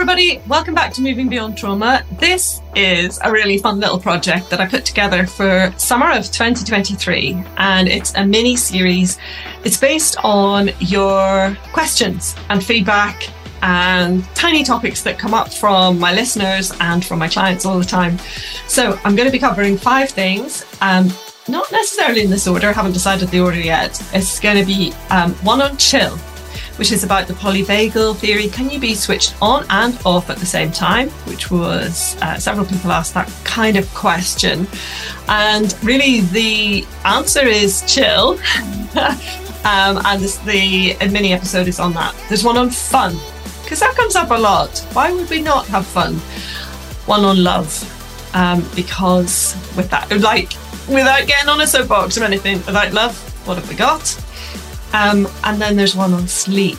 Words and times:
everybody. 0.00 0.40
Welcome 0.48 0.74
back 0.74 0.94
to 0.94 1.02
Moving 1.02 1.28
Beyond 1.28 1.58
Trauma. 1.58 2.02
This 2.12 2.62
is 2.74 3.20
a 3.22 3.30
really 3.30 3.58
fun 3.58 3.80
little 3.80 3.98
project 3.98 4.48
that 4.48 4.58
I 4.58 4.66
put 4.66 4.86
together 4.86 5.26
for 5.26 5.74
summer 5.76 6.10
of 6.12 6.24
2023, 6.24 7.44
and 7.58 7.86
it's 7.86 8.14
a 8.14 8.24
mini 8.24 8.56
series. 8.56 9.18
It's 9.62 9.76
based 9.76 10.16
on 10.24 10.70
your 10.78 11.54
questions 11.74 12.34
and 12.48 12.64
feedback 12.64 13.28
and 13.60 14.24
tiny 14.34 14.64
topics 14.64 15.02
that 15.02 15.18
come 15.18 15.34
up 15.34 15.52
from 15.52 15.98
my 15.98 16.14
listeners 16.14 16.72
and 16.80 17.04
from 17.04 17.18
my 17.18 17.28
clients 17.28 17.66
all 17.66 17.78
the 17.78 17.84
time. 17.84 18.18
So 18.68 18.98
I'm 19.04 19.14
going 19.14 19.28
to 19.28 19.32
be 19.32 19.38
covering 19.38 19.76
five 19.76 20.08
things. 20.08 20.64
Um, 20.80 21.12
not 21.46 21.70
necessarily 21.72 22.22
in 22.22 22.30
this 22.30 22.48
order, 22.48 22.68
I 22.68 22.72
haven't 22.72 22.92
decided 22.92 23.28
the 23.28 23.40
order 23.40 23.60
yet. 23.60 24.00
It's 24.14 24.40
going 24.40 24.56
to 24.56 24.64
be 24.64 24.94
um, 25.10 25.34
one 25.44 25.60
on 25.60 25.76
chill, 25.76 26.18
which 26.80 26.92
is 26.92 27.04
about 27.04 27.28
the 27.28 27.34
polyvagal 27.34 28.16
theory. 28.16 28.48
Can 28.48 28.70
you 28.70 28.80
be 28.80 28.94
switched 28.94 29.34
on 29.42 29.66
and 29.68 30.00
off 30.06 30.30
at 30.30 30.38
the 30.38 30.46
same 30.46 30.72
time? 30.72 31.10
Which 31.28 31.50
was 31.50 32.16
uh, 32.22 32.38
several 32.38 32.64
people 32.64 32.90
asked 32.90 33.12
that 33.12 33.30
kind 33.44 33.76
of 33.76 33.86
question. 33.92 34.66
And 35.28 35.76
really, 35.84 36.20
the 36.20 36.86
answer 37.04 37.46
is 37.46 37.82
chill. 37.86 38.38
um, 38.96 40.00
and 40.06 40.22
this, 40.22 40.38
the 40.38 40.96
mini 41.10 41.34
episode 41.34 41.68
is 41.68 41.78
on 41.78 41.92
that. 41.92 42.14
There's 42.30 42.44
one 42.44 42.56
on 42.56 42.70
fun, 42.70 43.14
because 43.62 43.80
that 43.80 43.94
comes 43.94 44.16
up 44.16 44.30
a 44.30 44.38
lot. 44.38 44.78
Why 44.94 45.12
would 45.12 45.28
we 45.28 45.42
not 45.42 45.66
have 45.66 45.86
fun? 45.86 46.14
One 47.04 47.26
on 47.26 47.44
love, 47.44 47.70
um, 48.34 48.66
because 48.74 49.54
with 49.76 49.90
that, 49.90 50.10
like, 50.20 50.54
without 50.88 51.26
getting 51.26 51.50
on 51.50 51.60
a 51.60 51.66
soapbox 51.66 52.16
or 52.16 52.24
anything, 52.24 52.56
without 52.64 52.94
love, 52.94 53.18
what 53.46 53.58
have 53.58 53.68
we 53.68 53.74
got? 53.74 54.00
Um, 54.92 55.28
and 55.44 55.60
then 55.60 55.76
there's 55.76 55.94
one 55.94 56.12
on 56.12 56.26
sleep, 56.26 56.78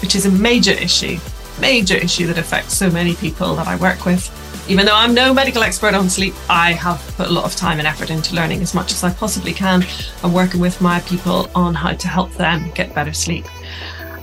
which 0.00 0.14
is 0.14 0.26
a 0.26 0.30
major 0.30 0.72
issue, 0.72 1.18
major 1.60 1.94
issue 1.94 2.26
that 2.26 2.38
affects 2.38 2.74
so 2.74 2.90
many 2.90 3.14
people 3.14 3.54
that 3.56 3.68
I 3.68 3.76
work 3.76 4.04
with. 4.04 4.30
Even 4.68 4.86
though 4.86 4.94
I'm 4.94 5.12
no 5.12 5.34
medical 5.34 5.62
expert 5.62 5.94
on 5.94 6.08
sleep, 6.08 6.34
I 6.48 6.72
have 6.72 7.00
put 7.16 7.28
a 7.28 7.32
lot 7.32 7.44
of 7.44 7.56
time 7.56 7.78
and 7.78 7.86
effort 7.86 8.10
into 8.10 8.34
learning 8.34 8.62
as 8.62 8.74
much 8.74 8.92
as 8.92 9.02
I 9.02 9.12
possibly 9.12 9.52
can 9.52 9.84
and 10.22 10.32
working 10.32 10.60
with 10.60 10.80
my 10.80 11.00
people 11.00 11.50
on 11.54 11.74
how 11.74 11.92
to 11.92 12.08
help 12.08 12.32
them 12.34 12.70
get 12.74 12.94
better 12.94 13.12
sleep. 13.12 13.44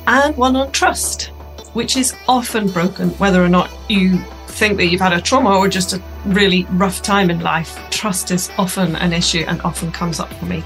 And 0.08 0.36
one 0.38 0.56
on 0.56 0.72
trust, 0.72 1.28
which 1.74 1.98
is 1.98 2.16
often 2.28 2.70
broken, 2.70 3.10
whether 3.20 3.44
or 3.44 3.50
not 3.50 3.70
you 3.90 4.18
think 4.48 4.78
that 4.78 4.88
you've 4.88 5.02
had 5.02 5.14
a 5.14 5.22
trauma 5.22 5.58
or 5.58 5.68
just 5.68 5.94
a 5.94 6.02
really 6.30 6.66
rough 6.72 7.02
time 7.02 7.30
in 7.30 7.40
life, 7.40 7.78
trust 7.90 8.32
is 8.32 8.50
often 8.58 8.96
an 8.98 9.14
issue 9.14 9.44
and 9.48 9.62
often 9.62 9.92
comes 9.92 10.20
up 10.20 10.32
for 10.34 10.46
me 10.46 10.64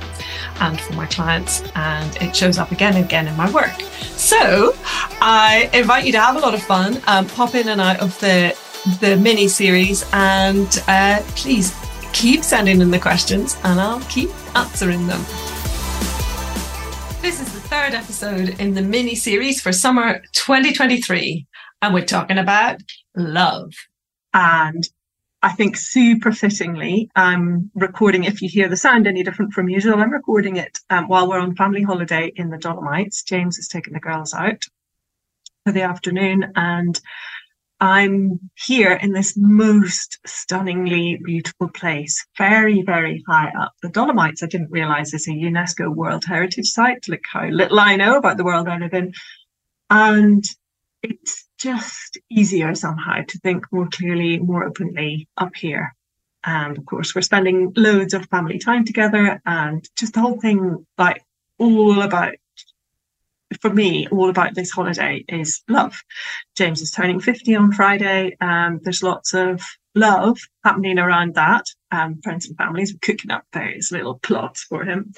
and 0.59 0.79
for 0.79 0.93
my 0.93 1.05
clients, 1.07 1.63
and 1.75 2.15
it 2.17 2.35
shows 2.35 2.57
up 2.57 2.71
again 2.71 2.95
and 2.95 3.05
again 3.05 3.27
in 3.27 3.35
my 3.35 3.49
work. 3.51 3.79
So 4.01 4.75
I 5.21 5.69
invite 5.73 6.05
you 6.05 6.11
to 6.13 6.21
have 6.21 6.35
a 6.35 6.39
lot 6.39 6.53
of 6.53 6.61
fun, 6.61 7.01
um, 7.07 7.27
pop 7.27 7.55
in 7.55 7.69
and 7.69 7.81
out 7.81 7.99
of 7.99 8.19
the 8.19 8.55
the 8.99 9.15
mini 9.15 9.47
series, 9.47 10.05
and 10.11 10.83
uh, 10.87 11.21
please 11.35 11.73
keep 12.11 12.43
sending 12.43 12.81
in 12.81 12.91
the 12.91 12.99
questions, 12.99 13.57
and 13.63 13.79
I'll 13.79 14.01
keep 14.01 14.29
answering 14.55 15.07
them. 15.07 15.21
This 17.21 17.39
is 17.39 17.53
the 17.53 17.61
third 17.61 17.93
episode 17.93 18.59
in 18.59 18.73
the 18.73 18.81
mini 18.81 19.15
series 19.15 19.61
for 19.61 19.71
summer 19.71 20.21
2023, 20.33 21.47
and 21.81 21.93
we're 21.93 22.05
talking 22.05 22.37
about 22.37 22.81
love. 23.15 23.71
And 24.33 24.87
I 25.43 25.51
think 25.51 25.75
super 25.75 26.31
fittingly, 26.31 27.11
I'm 27.17 27.69
recording. 27.75 28.23
If 28.23 28.41
you 28.41 28.47
hear 28.47 28.69
the 28.69 28.77
sound 28.77 29.07
any 29.07 29.23
different 29.23 29.51
from 29.51 29.67
usual, 29.67 29.99
I'm 29.99 30.09
recording 30.09 30.55
it 30.55 30.79
um, 30.89 31.09
while 31.09 31.27
we're 31.27 31.41
on 31.41 31.57
family 31.57 31.83
holiday 31.83 32.31
in 32.33 32.49
the 32.49 32.57
Dolomites. 32.57 33.23
James 33.23 33.57
has 33.57 33.67
taken 33.67 33.91
the 33.91 33.99
girls 33.99 34.33
out 34.33 34.63
for 35.65 35.73
the 35.73 35.81
afternoon, 35.81 36.53
and 36.55 36.97
I'm 37.81 38.39
here 38.55 38.93
in 38.93 39.11
this 39.11 39.35
most 39.35 40.17
stunningly 40.25 41.19
beautiful 41.21 41.67
place, 41.67 42.25
very, 42.37 42.81
very 42.81 43.21
high 43.27 43.51
up. 43.59 43.73
The 43.81 43.89
Dolomites, 43.89 44.43
I 44.43 44.47
didn't 44.47 44.71
realize 44.71 45.13
is 45.13 45.27
a 45.27 45.31
UNESCO 45.31 45.93
World 45.93 46.23
Heritage 46.23 46.67
Site. 46.67 47.09
Look 47.09 47.23
how 47.29 47.49
little 47.49 47.81
I 47.81 47.97
know 47.97 48.15
about 48.15 48.37
the 48.37 48.45
world 48.45 48.69
I 48.69 48.77
live 48.77 48.93
in. 48.93 49.11
And 49.89 50.45
it's 51.03 51.47
just 51.57 52.17
easier 52.29 52.73
somehow 52.73 53.21
to 53.27 53.37
think 53.39 53.65
more 53.71 53.87
clearly, 53.87 54.39
more 54.39 54.63
openly 54.63 55.27
up 55.37 55.55
here. 55.55 55.95
And 56.45 56.77
of 56.77 56.85
course, 56.85 57.13
we're 57.13 57.21
spending 57.21 57.73
loads 57.75 58.13
of 58.13 58.27
family 58.27 58.57
time 58.57 58.85
together, 58.85 59.41
and 59.45 59.87
just 59.95 60.13
the 60.13 60.21
whole 60.21 60.39
thing, 60.39 60.85
like 60.97 61.23
all 61.57 62.01
about, 62.01 62.33
for 63.61 63.69
me, 63.69 64.07
all 64.07 64.29
about 64.29 64.55
this 64.55 64.71
holiday 64.71 65.23
is 65.29 65.61
love. 65.69 66.01
James 66.55 66.81
is 66.81 66.91
turning 66.91 67.19
50 67.19 67.55
on 67.55 67.71
Friday, 67.71 68.35
and 68.41 68.81
there's 68.83 69.03
lots 69.03 69.33
of 69.33 69.61
love 69.95 70.37
happening 70.63 70.99
around 70.99 71.35
that. 71.35 71.65
Um, 71.91 72.19
friends 72.21 72.47
and 72.47 72.57
families 72.57 72.93
are 72.93 72.99
cooking 73.01 73.31
up 73.31 73.45
various 73.53 73.91
little 73.91 74.19
plots 74.19 74.63
for 74.63 74.83
him. 74.83 75.13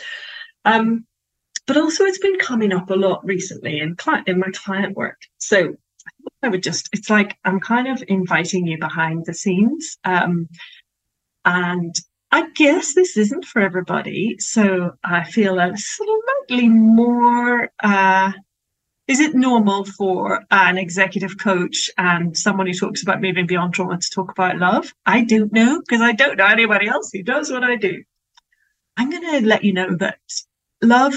Um, 0.64 1.06
but 1.68 1.78
also, 1.78 2.04
it's 2.04 2.20
been 2.20 2.38
coming 2.38 2.74
up 2.74 2.90
a 2.90 2.96
lot 2.96 3.26
recently 3.26 3.80
in, 3.80 3.96
cli- 3.96 4.24
in 4.28 4.40
my 4.40 4.50
client 4.54 4.96
work. 4.96 5.22
So 5.38 5.76
I 6.44 6.50
would 6.50 6.64
just, 6.64 6.90
it's 6.94 7.10
like 7.10 7.38
I'm 7.44 7.60
kind 7.60 7.88
of 7.88 8.04
inviting 8.08 8.68
you 8.68 8.78
behind 8.78 9.26
the 9.26 9.34
scenes. 9.34 9.98
Um, 10.04 10.48
and 11.44 11.96
I 12.32 12.50
guess 12.52 12.94
this 12.94 13.18
isn't 13.18 13.46
for 13.46 13.62
everybody. 13.62 14.38
So 14.40 14.92
I 15.04 15.24
feel 15.24 15.60
a 15.60 15.74
slightly 15.76 16.70
more, 16.70 17.70
uh, 17.82 18.32
is 19.08 19.20
it 19.20 19.36
normal 19.36 19.86
for 19.86 20.44
an 20.50 20.78
executive 20.78 21.38
coach 21.38 21.90
and 21.98 22.36
someone 22.36 22.66
who 22.68 22.74
talks 22.74 23.04
about 23.04 23.22
moving 23.22 23.46
beyond 23.46 23.74
trauma 23.74 24.00
to 24.00 24.10
talk 24.10 24.32
about 24.32 24.58
love? 24.58 24.94
I 25.06 25.24
don't 25.24 25.54
know 25.54 25.80
because 25.80 26.02
I 26.02 26.12
don't 26.12 26.38
know 26.38 26.48
anybody 26.48 26.88
else 26.88 27.12
who 27.14 27.22
does 27.22 27.52
what 27.52 27.64
I 27.64 27.76
do. 27.76 28.04
I'm 28.98 29.10
going 29.12 29.42
to 29.42 29.48
let 29.48 29.64
you 29.64 29.74
know 29.74 29.96
that 29.98 30.20
love 30.82 31.16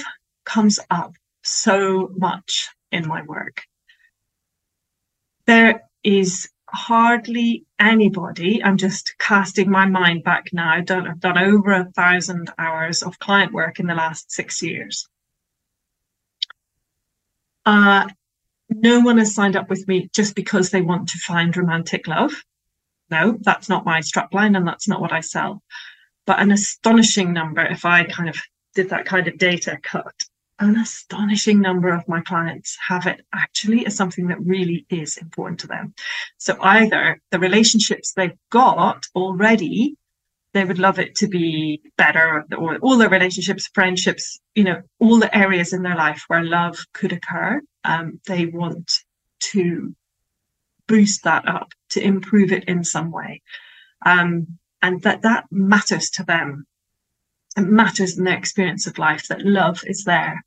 comes 0.55 0.81
up 0.91 1.13
so 1.43 2.11
much 2.17 2.69
in 2.91 3.07
my 3.07 3.23
work 3.23 3.63
there 5.49 5.89
is 6.05 6.47
hardly 6.69 7.65
anybody. 7.81 8.63
I'm 8.63 8.77
just 8.77 9.15
casting 9.19 9.71
my 9.71 9.87
mind 9.87 10.23
back 10.23 10.45
now. 10.53 10.71
I've 10.71 10.85
done, 10.85 11.09
I've 11.09 11.21
done 11.21 11.39
over 11.39 11.73
a 11.73 11.91
thousand 11.97 12.51
hours 12.59 13.03
of 13.03 13.19
client 13.19 13.55
work 13.55 13.81
in 13.81 13.87
the 13.87 13.95
last 13.95 14.31
six 14.31 14.63
years. 14.63 15.09
Uh, 17.65 18.07
no 18.69 19.01
one 19.01 19.17
has 19.17 19.35
signed 19.35 19.57
up 19.57 19.71
with 19.71 19.89
me 19.89 20.11
just 20.15 20.35
because 20.35 20.71
they 20.71 20.83
want 20.83 21.09
to 21.09 21.19
find 21.19 21.57
romantic 21.57 22.07
love. 22.07 22.33
No, 23.11 23.39
that's 23.41 23.71
not 23.71 23.87
my 23.87 24.01
strapline 24.01 24.55
and 24.55 24.69
that's 24.69 24.87
not 24.87 25.01
what 25.01 25.13
I 25.13 25.21
sell. 25.21 25.63
But 26.27 26.41
an 26.41 26.53
astonishing 26.53 27.33
number, 27.33 27.65
if 27.65 27.87
I 27.87 28.05
kind 28.05 28.29
of 28.29 28.37
did 28.75 28.91
that 28.91 29.07
kind 29.07 29.29
of 29.29 29.39
data 29.39 29.79
cut, 29.83 30.15
an 30.61 30.77
astonishing 30.77 31.61
number 31.61 31.89
of 31.89 32.09
my 32.09 32.21
clients 32.21 32.77
have 32.87 33.07
it 33.07 33.21
actually 33.33 33.87
as 33.87 33.97
something 33.97 34.29
that 34.29 34.41
really 34.41 34.87
is 34.91 35.17
important 35.17 35.61
to 35.61 35.67
them. 35.67 35.95
So 36.39 36.57
either 36.61 37.21
the 37.31 37.39
relationships 37.39 38.13
they've 38.13 38.37
got 38.51 39.07
already, 39.15 39.97
they 40.55 40.65
would 40.65 40.79
love 40.79 40.99
it 40.99 41.15
to 41.17 41.29
be 41.29 41.81
better, 41.97 42.45
or 42.57 42.77
all 42.79 42.97
their 42.97 43.09
relationships, 43.09 43.69
friendships, 43.73 44.41
you 44.55 44.65
know, 44.65 44.83
all 44.99 45.19
the 45.19 45.37
areas 45.37 45.73
in 45.73 45.83
their 45.83 45.97
life 45.97 46.25
where 46.27 46.43
love 46.43 46.79
could 46.93 47.13
occur. 47.13 47.61
Um, 47.85 48.21
they 48.27 48.47
want 48.47 48.91
to 49.53 49.95
boost 50.89 51.23
that 51.25 51.47
up, 51.47 51.73
to 51.91 52.03
improve 52.03 52.51
it 52.51 52.65
in 52.65 52.83
some 52.83 53.13
way. 53.13 53.43
Um, 54.05 54.59
and 54.83 55.03
that 55.03 55.23
that 55.23 55.45
matters 55.51 56.11
to 56.11 56.25
them 56.25 56.67
it 57.59 57.63
matters 57.63 58.17
in 58.17 58.25
their 58.25 58.37
experience 58.37 58.87
of 58.87 58.99
life 58.99 59.27
that 59.29 59.45
love 59.45 59.83
is 59.87 60.05
there 60.05 60.45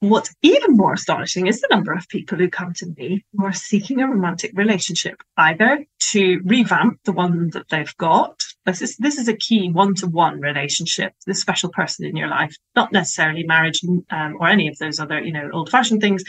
What's 0.00 0.34
even 0.42 0.76
more 0.76 0.92
astonishing 0.92 1.46
is 1.46 1.60
the 1.60 1.68
number 1.70 1.92
of 1.92 2.06
people 2.08 2.36
who 2.36 2.50
come 2.50 2.74
to 2.74 2.86
me 2.98 3.24
who 3.32 3.46
are 3.46 3.52
seeking 3.52 4.00
a 4.00 4.06
romantic 4.06 4.52
relationship, 4.54 5.22
either 5.38 5.86
to 6.10 6.40
revamp 6.44 7.00
the 7.04 7.12
one 7.12 7.48
that 7.50 7.70
they've 7.70 7.96
got. 7.96 8.42
This 8.66 8.82
is, 8.82 8.96
this 8.98 9.16
is 9.16 9.26
a 9.26 9.36
key 9.36 9.70
one-to-one 9.70 10.40
relationship, 10.40 11.14
the 11.26 11.34
special 11.34 11.70
person 11.70 12.04
in 12.04 12.14
your 12.14 12.28
life, 12.28 12.54
not 12.74 12.92
necessarily 12.92 13.44
marriage 13.44 13.80
um, 14.10 14.36
or 14.38 14.48
any 14.48 14.68
of 14.68 14.76
those 14.78 15.00
other, 15.00 15.18
you 15.20 15.32
know, 15.32 15.48
old-fashioned 15.52 16.02
things, 16.02 16.24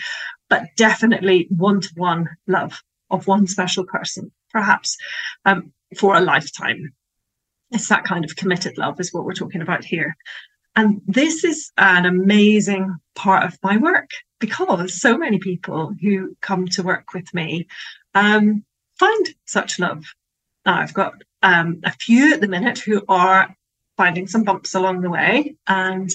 but 0.49 0.63
definitely 0.77 1.47
one-to-one 1.49 2.29
love 2.47 2.81
of 3.09 3.27
one 3.27 3.47
special 3.47 3.85
person, 3.85 4.31
perhaps 4.51 4.97
um, 5.43 5.73
for 5.97 6.15
a 6.15 6.21
lifetime. 6.21 6.93
It's 7.71 7.89
that 7.89 8.05
kind 8.05 8.23
of 8.23 8.37
committed 8.37 8.77
love 8.77 8.99
is 9.01 9.13
what 9.13 9.25
we're 9.25 9.33
talking 9.33 9.61
about 9.61 9.83
here. 9.83 10.15
And 10.77 11.01
this 11.07 11.43
is 11.43 11.71
an 11.77 12.05
amazing 12.05 12.95
part 13.15 13.43
of 13.43 13.57
my 13.63 13.77
work 13.77 14.11
because 14.39 15.01
so 15.01 15.17
many 15.17 15.39
people 15.39 15.91
who 15.99 16.37
come 16.41 16.67
to 16.67 16.83
work 16.83 17.13
with 17.15 17.33
me 17.33 17.67
um, 18.13 18.63
find 18.99 19.25
such 19.45 19.79
love. 19.79 20.05
Now, 20.65 20.79
I've 20.79 20.93
got 20.93 21.15
um, 21.41 21.81
a 21.83 21.91
few 21.91 22.33
at 22.33 22.41
the 22.41 22.47
minute 22.47 22.77
who 22.77 23.03
are 23.09 23.53
finding 23.97 24.27
some 24.27 24.43
bumps 24.43 24.75
along 24.75 25.01
the 25.01 25.09
way, 25.09 25.55
and 25.67 26.11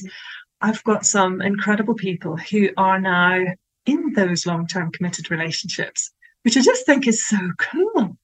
I've 0.60 0.84
got 0.84 1.04
some 1.04 1.42
incredible 1.42 1.94
people 1.94 2.36
who 2.36 2.70
are 2.76 3.00
now 3.00 3.44
in 3.84 4.12
those 4.12 4.46
long 4.46 4.68
term 4.68 4.92
committed 4.92 5.28
relationships 5.30 6.12
which 6.42 6.56
I 6.56 6.60
just 6.60 6.86
think 6.86 7.06
is 7.06 7.26
so 7.26 7.38
cool. 7.58 8.16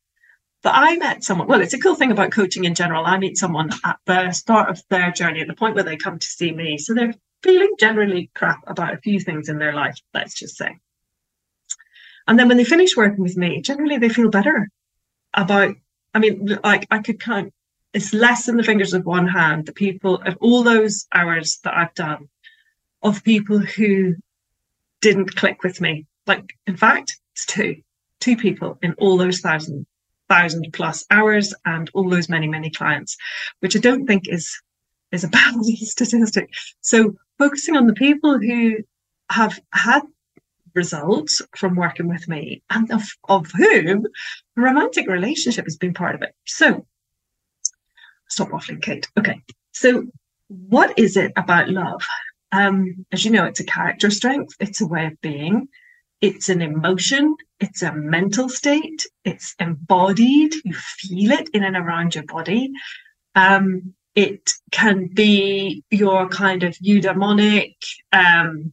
That 0.63 0.75
I 0.75 0.97
met 0.97 1.23
someone, 1.23 1.47
well, 1.47 1.61
it's 1.61 1.75
a 1.75 1.79
cool 1.79 1.95
thing 1.95 2.11
about 2.11 2.33
coaching 2.33 2.65
in 2.65 2.75
general. 2.75 3.07
I 3.07 3.19
meet 3.19 3.39
someone 3.39 3.71
at 3.85 3.99
the 4.07 4.33
start 4.33 4.69
of 4.71 4.83
their 4.91 5.13
journey, 5.13 5.41
at 5.41 5.47
the 5.47 5.55
point 5.55 5.77
where 5.77 5.85
they 5.85 5.97
come 5.97 6.19
to 6.19 6.27
see 6.27 6.51
me. 6.51 6.79
So 6.79 6.95
they're 6.95 7.15
feeling 7.43 7.75
generally 7.79 8.31
crap 8.35 8.61
about 8.67 8.95
a 8.95 8.99
few 8.99 9.21
things 9.21 9.49
in 9.49 9.59
their 9.59 9.73
life, 9.73 9.97
let's 10.13 10.35
just 10.35 10.57
say. 10.57 10.77
And 12.27 12.39
then 12.39 12.49
when 12.49 12.57
they 12.57 12.65
finish 12.65 12.97
working 12.97 13.23
with 13.23 13.37
me, 13.37 13.61
generally 13.61 13.99
they 13.99 14.09
feel 14.09 14.31
better 14.31 14.69
about, 15.33 15.77
I 16.13 16.19
mean, 16.19 16.59
like 16.65 16.87
I 16.91 16.99
could 16.99 17.21
count, 17.21 17.55
it's 17.95 18.13
less 18.13 18.47
than 18.47 18.57
the 18.57 18.65
fingers 18.65 18.93
of 18.93 19.07
one 19.07 19.29
hand, 19.29 19.67
the 19.67 19.73
people 19.73 20.17
of 20.17 20.37
all 20.41 20.63
those 20.63 21.07
hours 21.15 21.59
that 21.65 21.75
I've 21.75 21.95
done 21.95 22.29
of 23.03 23.25
people 23.25 23.59
who 23.61 24.17
didn't 25.01 25.37
click 25.37 25.63
with 25.63 25.81
me. 25.81 26.07
Like, 26.27 26.57
in 26.67 26.77
fact, 26.77 27.19
it's 27.35 27.47
two, 27.47 27.77
two 28.21 28.37
people 28.37 28.79
in 28.83 28.95
all 28.95 29.17
those 29.17 29.41
thousand, 29.41 29.87
thousand 30.29 30.71
plus 30.73 31.05
hours 31.11 31.55
and 31.65 31.91
all 31.95 32.09
those 32.09 32.29
many, 32.29 32.49
many 32.49 32.71
clients, 32.71 33.17
which 33.61 33.77
I 33.77 33.81
don't 33.81 34.07
think 34.07 34.29
is 34.29 34.61
is 35.13 35.25
a 35.25 35.29
bad 35.39 35.55
statistic. 35.65 36.51
So 36.81 37.15
focusing 37.39 37.77
on 37.77 37.87
the 37.87 37.95
people 37.95 38.39
who 38.39 38.77
have 39.31 39.59
had 39.73 40.03
results 40.75 41.43
from 41.57 41.75
working 41.75 42.09
with 42.09 42.29
me 42.29 42.63
and 42.71 42.91
of, 42.93 43.03
of 43.29 43.51
whom 43.53 44.07
romantic 44.57 45.09
relationship 45.09 45.65
has 45.65 45.77
been 45.77 45.95
part 45.95 46.15
of 46.15 46.23
it. 46.23 46.35
So 46.47 46.87
stop 48.29 48.49
waffling, 48.49 48.83
Kate. 48.83 49.09
Okay. 49.19 49.43
So 49.73 50.07
what 50.49 50.99
is 50.99 51.17
it 51.17 51.33
about 51.37 51.69
love 51.69 52.03
um, 52.53 53.07
as 53.13 53.25
you 53.25 53.31
know, 53.31 53.45
it's 53.45 53.61
a 53.61 53.65
character 53.65 54.11
strength, 54.11 54.55
it's 54.61 54.81
a 54.81 54.87
way 54.87 55.07
of 55.07 55.21
being, 55.21 55.69
it's 56.21 56.49
an 56.49 56.63
emotion, 56.63 57.37
it's 57.61 57.83
a 57.83 57.93
mental 57.93 58.49
state, 58.49 59.07
it's 59.25 59.55
embodied, 59.59 60.53
you 60.65 60.75
feel 60.75 61.33
it 61.33 61.49
in 61.55 61.65
and 61.65 61.77
around 61.77 62.15
your 62.15 62.25
body. 62.25 62.73
Um, 63.35 63.95
it 64.15 64.51
can 64.73 65.09
be 65.15 65.85
your 65.91 66.29
kind 66.29 66.65
of 66.65 66.75
eudaimonic, 66.79 67.77
um, 68.13 68.73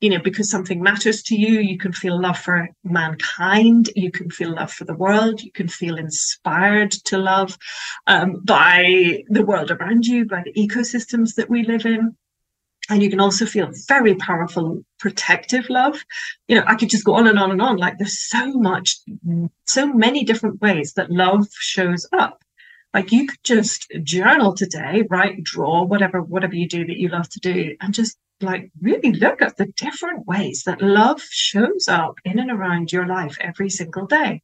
you 0.00 0.08
know, 0.08 0.18
because 0.18 0.50
something 0.50 0.82
matters 0.82 1.22
to 1.24 1.36
you, 1.36 1.60
you 1.60 1.76
can 1.76 1.92
feel 1.92 2.18
love 2.18 2.38
for 2.38 2.66
mankind, 2.82 3.90
you 3.94 4.10
can 4.10 4.30
feel 4.30 4.54
love 4.54 4.72
for 4.72 4.86
the 4.86 4.96
world, 4.96 5.42
you 5.42 5.52
can 5.52 5.68
feel 5.68 5.98
inspired 5.98 6.92
to 6.92 7.18
love 7.18 7.58
um, 8.06 8.40
by 8.42 9.22
the 9.28 9.44
world 9.44 9.70
around 9.70 10.06
you, 10.06 10.24
by 10.24 10.42
the 10.42 10.54
ecosystems 10.54 11.34
that 11.34 11.50
we 11.50 11.62
live 11.64 11.84
in 11.84 12.16
and 12.90 13.02
you 13.02 13.08
can 13.08 13.20
also 13.20 13.46
feel 13.46 13.70
very 13.88 14.14
powerful 14.16 14.82
protective 14.98 15.70
love. 15.70 16.02
You 16.48 16.56
know 16.56 16.64
i 16.66 16.74
could 16.74 16.90
just 16.90 17.04
go 17.04 17.14
on 17.14 17.26
and 17.26 17.38
on 17.38 17.50
and 17.50 17.62
on. 17.62 17.76
Like 17.76 17.98
there's 17.98 18.18
so 18.18 18.52
much 18.52 18.98
so 19.66 19.92
many 19.92 20.24
different 20.24 20.60
ways 20.60 20.94
that 20.94 21.10
love 21.10 21.46
shows 21.52 22.06
up. 22.12 22.42
Like 22.92 23.12
you 23.12 23.26
could 23.28 23.42
just 23.44 23.90
journal 24.02 24.54
today 24.54 25.04
write 25.08 25.42
draw 25.42 25.84
whatever 25.84 26.20
whatever 26.20 26.54
you 26.54 26.68
do 26.68 26.84
that 26.86 26.98
you 26.98 27.08
love 27.08 27.28
to 27.30 27.40
do 27.40 27.76
and 27.80 27.94
just 27.94 28.18
like 28.42 28.70
really 28.80 29.12
look 29.12 29.42
at 29.42 29.56
the 29.56 29.66
different 29.76 30.26
ways 30.26 30.64
that 30.64 30.82
love 30.82 31.22
shows 31.22 31.88
up 31.88 32.14
in 32.24 32.38
and 32.38 32.50
around 32.50 32.92
your 32.92 33.06
life 33.06 33.36
every 33.40 33.70
single 33.70 34.06
day. 34.06 34.42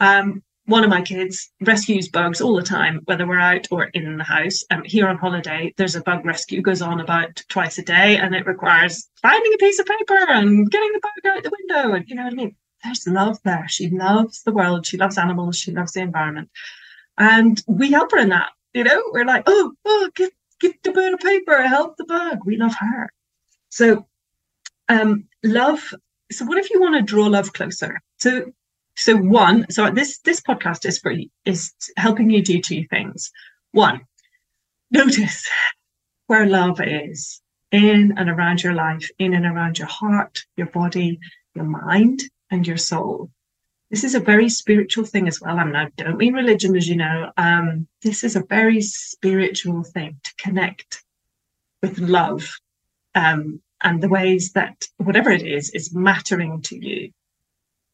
Um, 0.00 0.42
one 0.66 0.84
of 0.84 0.90
my 0.90 1.02
kids 1.02 1.50
rescues 1.60 2.08
bugs 2.08 2.40
all 2.40 2.54
the 2.54 2.62
time, 2.62 3.00
whether 3.06 3.26
we're 3.26 3.38
out 3.38 3.66
or 3.70 3.84
in 3.94 4.16
the 4.16 4.24
house. 4.24 4.64
Um, 4.70 4.82
here 4.84 5.08
on 5.08 5.18
holiday, 5.18 5.74
there's 5.76 5.96
a 5.96 6.02
bug 6.02 6.24
rescue 6.24 6.62
goes 6.62 6.82
on 6.82 7.00
about 7.00 7.42
twice 7.48 7.78
a 7.78 7.82
day, 7.82 8.16
and 8.16 8.34
it 8.34 8.46
requires 8.46 9.08
finding 9.20 9.52
a 9.54 9.58
piece 9.58 9.78
of 9.80 9.86
paper 9.86 10.18
and 10.28 10.70
getting 10.70 10.92
the 10.92 11.00
bug 11.00 11.36
out 11.36 11.42
the 11.42 11.50
window. 11.50 11.94
And 11.94 12.08
you 12.08 12.14
know 12.14 12.24
what 12.24 12.32
I 12.32 12.36
mean? 12.36 12.56
There's 12.84 13.06
love 13.06 13.38
there. 13.44 13.66
She 13.68 13.90
loves 13.90 14.42
the 14.42 14.52
world. 14.52 14.86
She 14.86 14.96
loves 14.96 15.18
animals. 15.18 15.56
She 15.56 15.72
loves 15.72 15.92
the 15.92 16.00
environment, 16.00 16.50
and 17.18 17.62
we 17.66 17.90
help 17.90 18.12
her 18.12 18.18
in 18.18 18.28
that. 18.28 18.50
You 18.72 18.84
know, 18.84 19.02
we're 19.12 19.26
like, 19.26 19.44
oh, 19.46 19.72
oh, 19.84 20.10
give 20.14 20.30
give 20.60 20.74
the 20.82 20.92
bird 20.92 21.14
of 21.14 21.20
paper, 21.20 21.60
help 21.66 21.96
the 21.96 22.04
bug. 22.04 22.38
We 22.46 22.56
love 22.56 22.74
her. 22.78 23.12
So, 23.68 24.06
um, 24.88 25.24
love. 25.42 25.94
So, 26.30 26.44
what 26.44 26.58
if 26.58 26.70
you 26.70 26.80
want 26.80 26.94
to 26.94 27.02
draw 27.02 27.26
love 27.26 27.52
closer? 27.52 28.00
So, 28.18 28.52
so 28.96 29.16
one, 29.16 29.66
so 29.70 29.90
this 29.90 30.18
this 30.20 30.40
podcast 30.40 30.86
is 30.86 30.98
for 30.98 31.14
is 31.44 31.72
helping 31.96 32.30
you 32.30 32.42
do 32.42 32.60
two 32.60 32.84
things. 32.88 33.30
One, 33.72 34.02
notice 34.90 35.48
where 36.26 36.46
love 36.46 36.80
is 36.80 37.40
in 37.70 38.14
and 38.16 38.28
around 38.28 38.62
your 38.62 38.74
life, 38.74 39.08
in 39.18 39.34
and 39.34 39.46
around 39.46 39.78
your 39.78 39.88
heart, 39.88 40.44
your 40.56 40.66
body, 40.68 41.18
your 41.54 41.64
mind, 41.64 42.20
and 42.50 42.66
your 42.66 42.76
soul. 42.76 43.30
This 43.90 44.04
is 44.04 44.14
a 44.14 44.20
very 44.20 44.48
spiritual 44.48 45.04
thing 45.04 45.28
as 45.28 45.40
well. 45.40 45.58
I 45.58 45.64
mean, 45.64 45.76
I 45.76 45.88
don't 45.96 46.18
mean 46.18 46.34
religion, 46.34 46.76
as 46.76 46.88
you 46.88 46.96
know. 46.96 47.30
Um, 47.36 47.86
this 48.02 48.24
is 48.24 48.36
a 48.36 48.44
very 48.44 48.80
spiritual 48.80 49.84
thing 49.84 50.18
to 50.22 50.34
connect 50.38 51.02
with 51.82 51.98
love 51.98 52.58
um, 53.14 53.60
and 53.82 54.02
the 54.02 54.08
ways 54.08 54.52
that 54.52 54.86
whatever 54.98 55.30
it 55.30 55.42
is 55.42 55.70
is 55.70 55.94
mattering 55.94 56.62
to 56.62 56.76
you. 56.76 57.10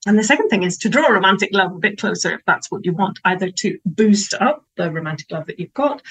And 0.07 0.19
the 0.19 0.25
second 0.25 0.49
thing 0.49 0.63
is 0.63 0.79
to 0.79 0.89
draw 0.89 1.09
romantic 1.09 1.51
love 1.53 1.73
a 1.73 1.79
bit 1.79 1.99
closer 1.99 2.33
if 2.33 2.41
that's 2.47 2.71
what 2.71 2.85
you 2.85 2.93
want, 2.93 3.19
either 3.25 3.51
to 3.51 3.79
boost 3.85 4.35
up 4.35 4.65
the 4.77 4.91
romantic 4.91 5.31
love 5.31 5.47
that 5.47 5.59
you've 5.59 5.75
got 5.75 6.03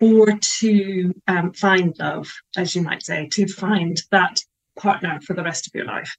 or 0.00 0.38
to 0.40 1.14
um, 1.26 1.52
find 1.52 1.94
love, 1.98 2.32
as 2.56 2.74
you 2.74 2.82
might 2.82 3.02
say, 3.02 3.28
to 3.28 3.46
find 3.46 4.02
that 4.10 4.40
partner 4.78 5.20
for 5.26 5.34
the 5.34 5.42
rest 5.42 5.66
of 5.66 5.74
your 5.74 5.84
life. 5.84 6.16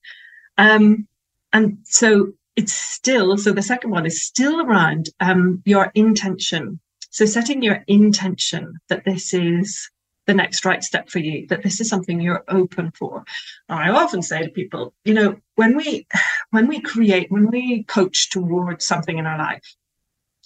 Um, 0.57 1.07
and 1.53 1.77
so 1.83 2.33
it's 2.55 2.73
still, 2.73 3.37
so 3.37 3.51
the 3.51 3.61
second 3.61 3.91
one 3.91 4.05
is 4.05 4.23
still 4.23 4.61
around 4.61 5.09
um, 5.19 5.61
your 5.65 5.91
intention. 5.95 6.79
So 7.09 7.25
setting 7.25 7.61
your 7.61 7.83
intention 7.87 8.79
that 8.89 9.05
this 9.05 9.33
is 9.33 9.89
the 10.27 10.33
next 10.33 10.65
right 10.65 10.83
step 10.83 11.09
for 11.09 11.19
you, 11.19 11.47
that 11.47 11.63
this 11.63 11.81
is 11.81 11.89
something 11.89 12.21
you're 12.21 12.43
open 12.47 12.91
for. 12.91 13.23
I 13.67 13.89
often 13.89 14.21
say 14.21 14.43
to 14.43 14.49
people, 14.49 14.93
you 15.03 15.13
know, 15.13 15.37
when 15.55 15.75
we 15.75 16.07
when 16.51 16.67
we 16.67 16.79
create, 16.79 17.31
when 17.31 17.49
we 17.49 17.83
coach 17.83 18.29
towards 18.29 18.85
something 18.85 19.17
in 19.17 19.25
our 19.25 19.37
life, 19.37 19.75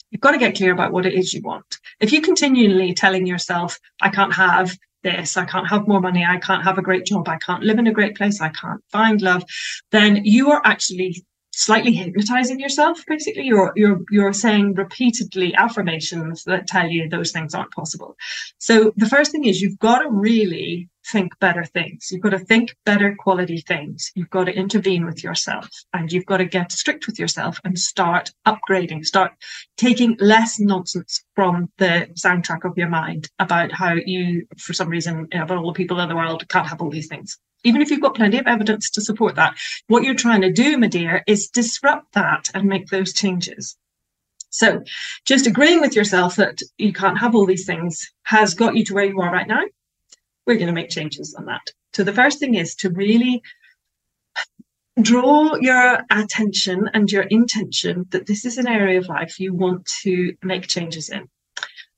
you've 0.10 0.22
got 0.22 0.32
to 0.32 0.38
get 0.38 0.56
clear 0.56 0.72
about 0.72 0.94
what 0.94 1.06
it 1.06 1.14
is 1.14 1.34
you 1.34 1.42
want. 1.42 1.80
If 2.00 2.14
you're 2.14 2.22
continually 2.22 2.94
telling 2.94 3.28
yourself, 3.28 3.80
I 4.02 4.10
can't 4.10 4.34
have 4.34 4.78
this, 5.04 5.36
I 5.36 5.46
can't 5.46 5.68
have 5.68 5.88
more 5.88 6.00
money, 6.00 6.24
I 6.24 6.38
can't 6.38 6.64
have 6.64 6.78
a 6.78 6.84
great 6.84 7.06
job, 7.06 7.28
I 7.28 7.38
can't 7.38 7.64
live 7.64 7.80
in 7.80 7.88
a 7.88 7.92
great 7.92 8.16
place, 8.16 8.40
I 8.40 8.50
can't 8.50 8.82
find 8.92 9.22
love, 9.22 9.44
then 9.92 10.24
you 10.24 10.52
are 10.52 10.62
actually 10.64 11.26
slightly 11.56 11.94
hypnotizing 11.94 12.60
yourself 12.60 13.02
basically 13.08 13.44
you're 13.44 13.72
you're 13.78 14.02
you're 14.12 14.34
saying 14.34 14.74
repeatedly 14.74 15.56
affirmations 15.56 16.44
that 16.44 16.68
tell 16.68 16.86
you 16.86 17.08
those 17.08 17.32
things 17.32 17.56
aren't 17.56 17.72
possible 17.72 18.14
so 18.58 18.92
the 18.98 19.08
first 19.08 19.32
thing 19.32 19.46
is 19.46 19.62
you've 19.62 19.80
got 19.80 20.00
to 20.00 20.10
really 20.10 20.90
think 21.12 21.38
better 21.40 21.64
things 21.64 22.10
you've 22.12 22.22
got 22.22 22.30
to 22.30 22.40
think 22.40 22.76
better 22.86 23.16
quality 23.18 23.60
things 23.60 24.12
you've 24.16 24.30
got 24.30 24.46
to 24.46 24.54
intervene 24.54 25.06
with 25.06 25.24
yourself 25.24 25.70
and 25.94 26.12
you've 26.12 26.26
got 26.26 26.38
to 26.38 26.46
get 26.46 26.72
strict 26.72 27.08
with 27.08 27.20
yourself 27.20 27.60
and 27.64 27.78
start 27.78 28.32
upgrading 28.46 29.06
start 29.06 29.32
taking 29.78 30.16
less 30.20 30.60
nonsense 30.60 31.24
from 31.36 31.70
the 31.78 32.08
soundtrack 32.14 32.66
of 32.66 32.78
your 32.78 32.90
mind 32.90 33.30
about 33.40 33.72
how 33.72 33.94
you 33.94 34.46
for 34.58 34.74
some 34.74 34.90
reason 34.90 35.28
you 35.32 35.38
know, 35.38 35.46
about 35.46 35.58
all 35.58 35.68
the 35.68 35.78
people 35.78 36.00
in 36.00 36.10
the 36.10 36.16
world 36.16 36.48
can't 36.50 36.68
have 36.68 36.82
all 36.82 36.90
these 36.90 37.08
things 37.08 37.38
even 37.64 37.82
if 37.82 37.90
you've 37.90 38.02
got 38.02 38.16
plenty 38.16 38.38
of 38.38 38.46
evidence 38.46 38.92
to 38.92 39.02
support 39.02 39.36
that, 39.36 39.58
what 39.88 40.04
you're 40.04 40.14
trying 40.14 40.42
to 40.42 40.54
do, 40.54 40.78
my 40.78 40.86
dear, 40.86 41.24
is 41.26 41.48
disrupt 41.48 42.14
that 42.14 42.48
and 42.54 42.70
make 42.70 42.90
those 42.90 43.12
changes. 43.12 43.76
So 44.52 44.84
just 45.26 45.48
agreeing 45.48 45.82
with 45.82 45.96
yourself 45.96 46.38
that 46.38 46.62
you 46.78 46.94
can't 46.94 47.18
have 47.18 47.36
all 47.36 47.46
these 47.46 47.66
things 47.66 48.14
has 48.24 48.54
got 48.54 48.76
you 48.76 48.86
to 48.86 48.94
where 48.94 49.06
you 49.06 49.20
are 49.20 49.32
right 49.32 49.48
now. 49.48 49.64
We're 50.46 50.56
going 50.56 50.68
to 50.68 50.74
make 50.74 50.90
changes 50.90 51.34
on 51.34 51.46
that. 51.46 51.62
So 51.94 52.04
the 52.04 52.14
first 52.14 52.40
thing 52.40 52.56
is 52.56 52.76
to 52.76 52.90
really 52.90 53.42
draw 55.02 55.56
your 55.56 56.04
attention 56.10 56.90
and 56.94 57.12
your 57.12 57.24
intention 57.24 58.06
that 58.12 58.28
this 58.28 58.46
is 58.46 58.58
an 58.58 58.68
area 58.68 59.00
of 59.00 59.08
life 59.08 59.40
you 59.40 59.54
want 59.54 59.86
to 60.04 60.36
make 60.44 60.68
changes 60.68 61.10
in. 61.10 61.28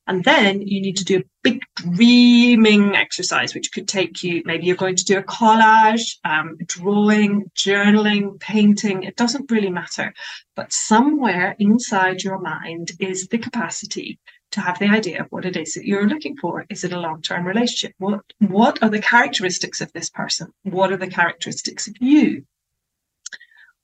And 0.08 0.24
then 0.24 0.62
you 0.62 0.80
need 0.80 0.96
to 0.96 1.04
do 1.04 1.18
a 1.18 1.24
big 1.42 1.62
dreaming 1.74 2.96
exercise, 2.96 3.54
which 3.54 3.70
could 3.72 3.86
take 3.86 4.24
you, 4.24 4.42
maybe 4.46 4.64
you're 4.64 4.74
going 4.74 4.96
to 4.96 5.04
do 5.04 5.18
a 5.18 5.22
collage, 5.22 6.16
um, 6.24 6.56
drawing, 6.64 7.50
journaling, 7.54 8.40
painting. 8.40 9.02
It 9.02 9.16
doesn't 9.16 9.50
really 9.50 9.68
matter. 9.68 10.14
But 10.56 10.72
somewhere 10.72 11.54
inside 11.58 12.22
your 12.22 12.38
mind 12.38 12.92
is 12.98 13.28
the 13.28 13.36
capacity 13.36 14.18
to 14.52 14.60
have 14.60 14.78
the 14.78 14.86
idea 14.88 15.20
of 15.20 15.26
what 15.30 15.44
it 15.44 15.56
is 15.56 15.74
that 15.74 15.86
you're 15.86 16.08
looking 16.08 16.36
for. 16.36 16.64
Is 16.70 16.84
it 16.84 16.92
a 16.92 17.00
long-term 17.00 17.46
relationship? 17.46 17.94
What 17.98 18.20
what 18.38 18.82
are 18.82 18.88
the 18.88 19.00
characteristics 19.00 19.80
of 19.80 19.92
this 19.92 20.10
person? 20.10 20.52
What 20.62 20.92
are 20.92 20.96
the 20.96 21.08
characteristics 21.08 21.86
of 21.86 21.94
you? 22.00 22.44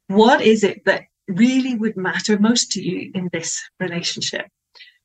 What 0.09 0.41
is 0.41 0.65
it 0.65 0.85
that 0.85 1.05
really 1.29 1.75
would 1.75 1.97
matter 1.97 2.39
most 2.39 2.73
to 2.73 2.83
you 2.83 3.11
in 3.15 3.29
this 3.33 3.63
relationship? 3.81 4.47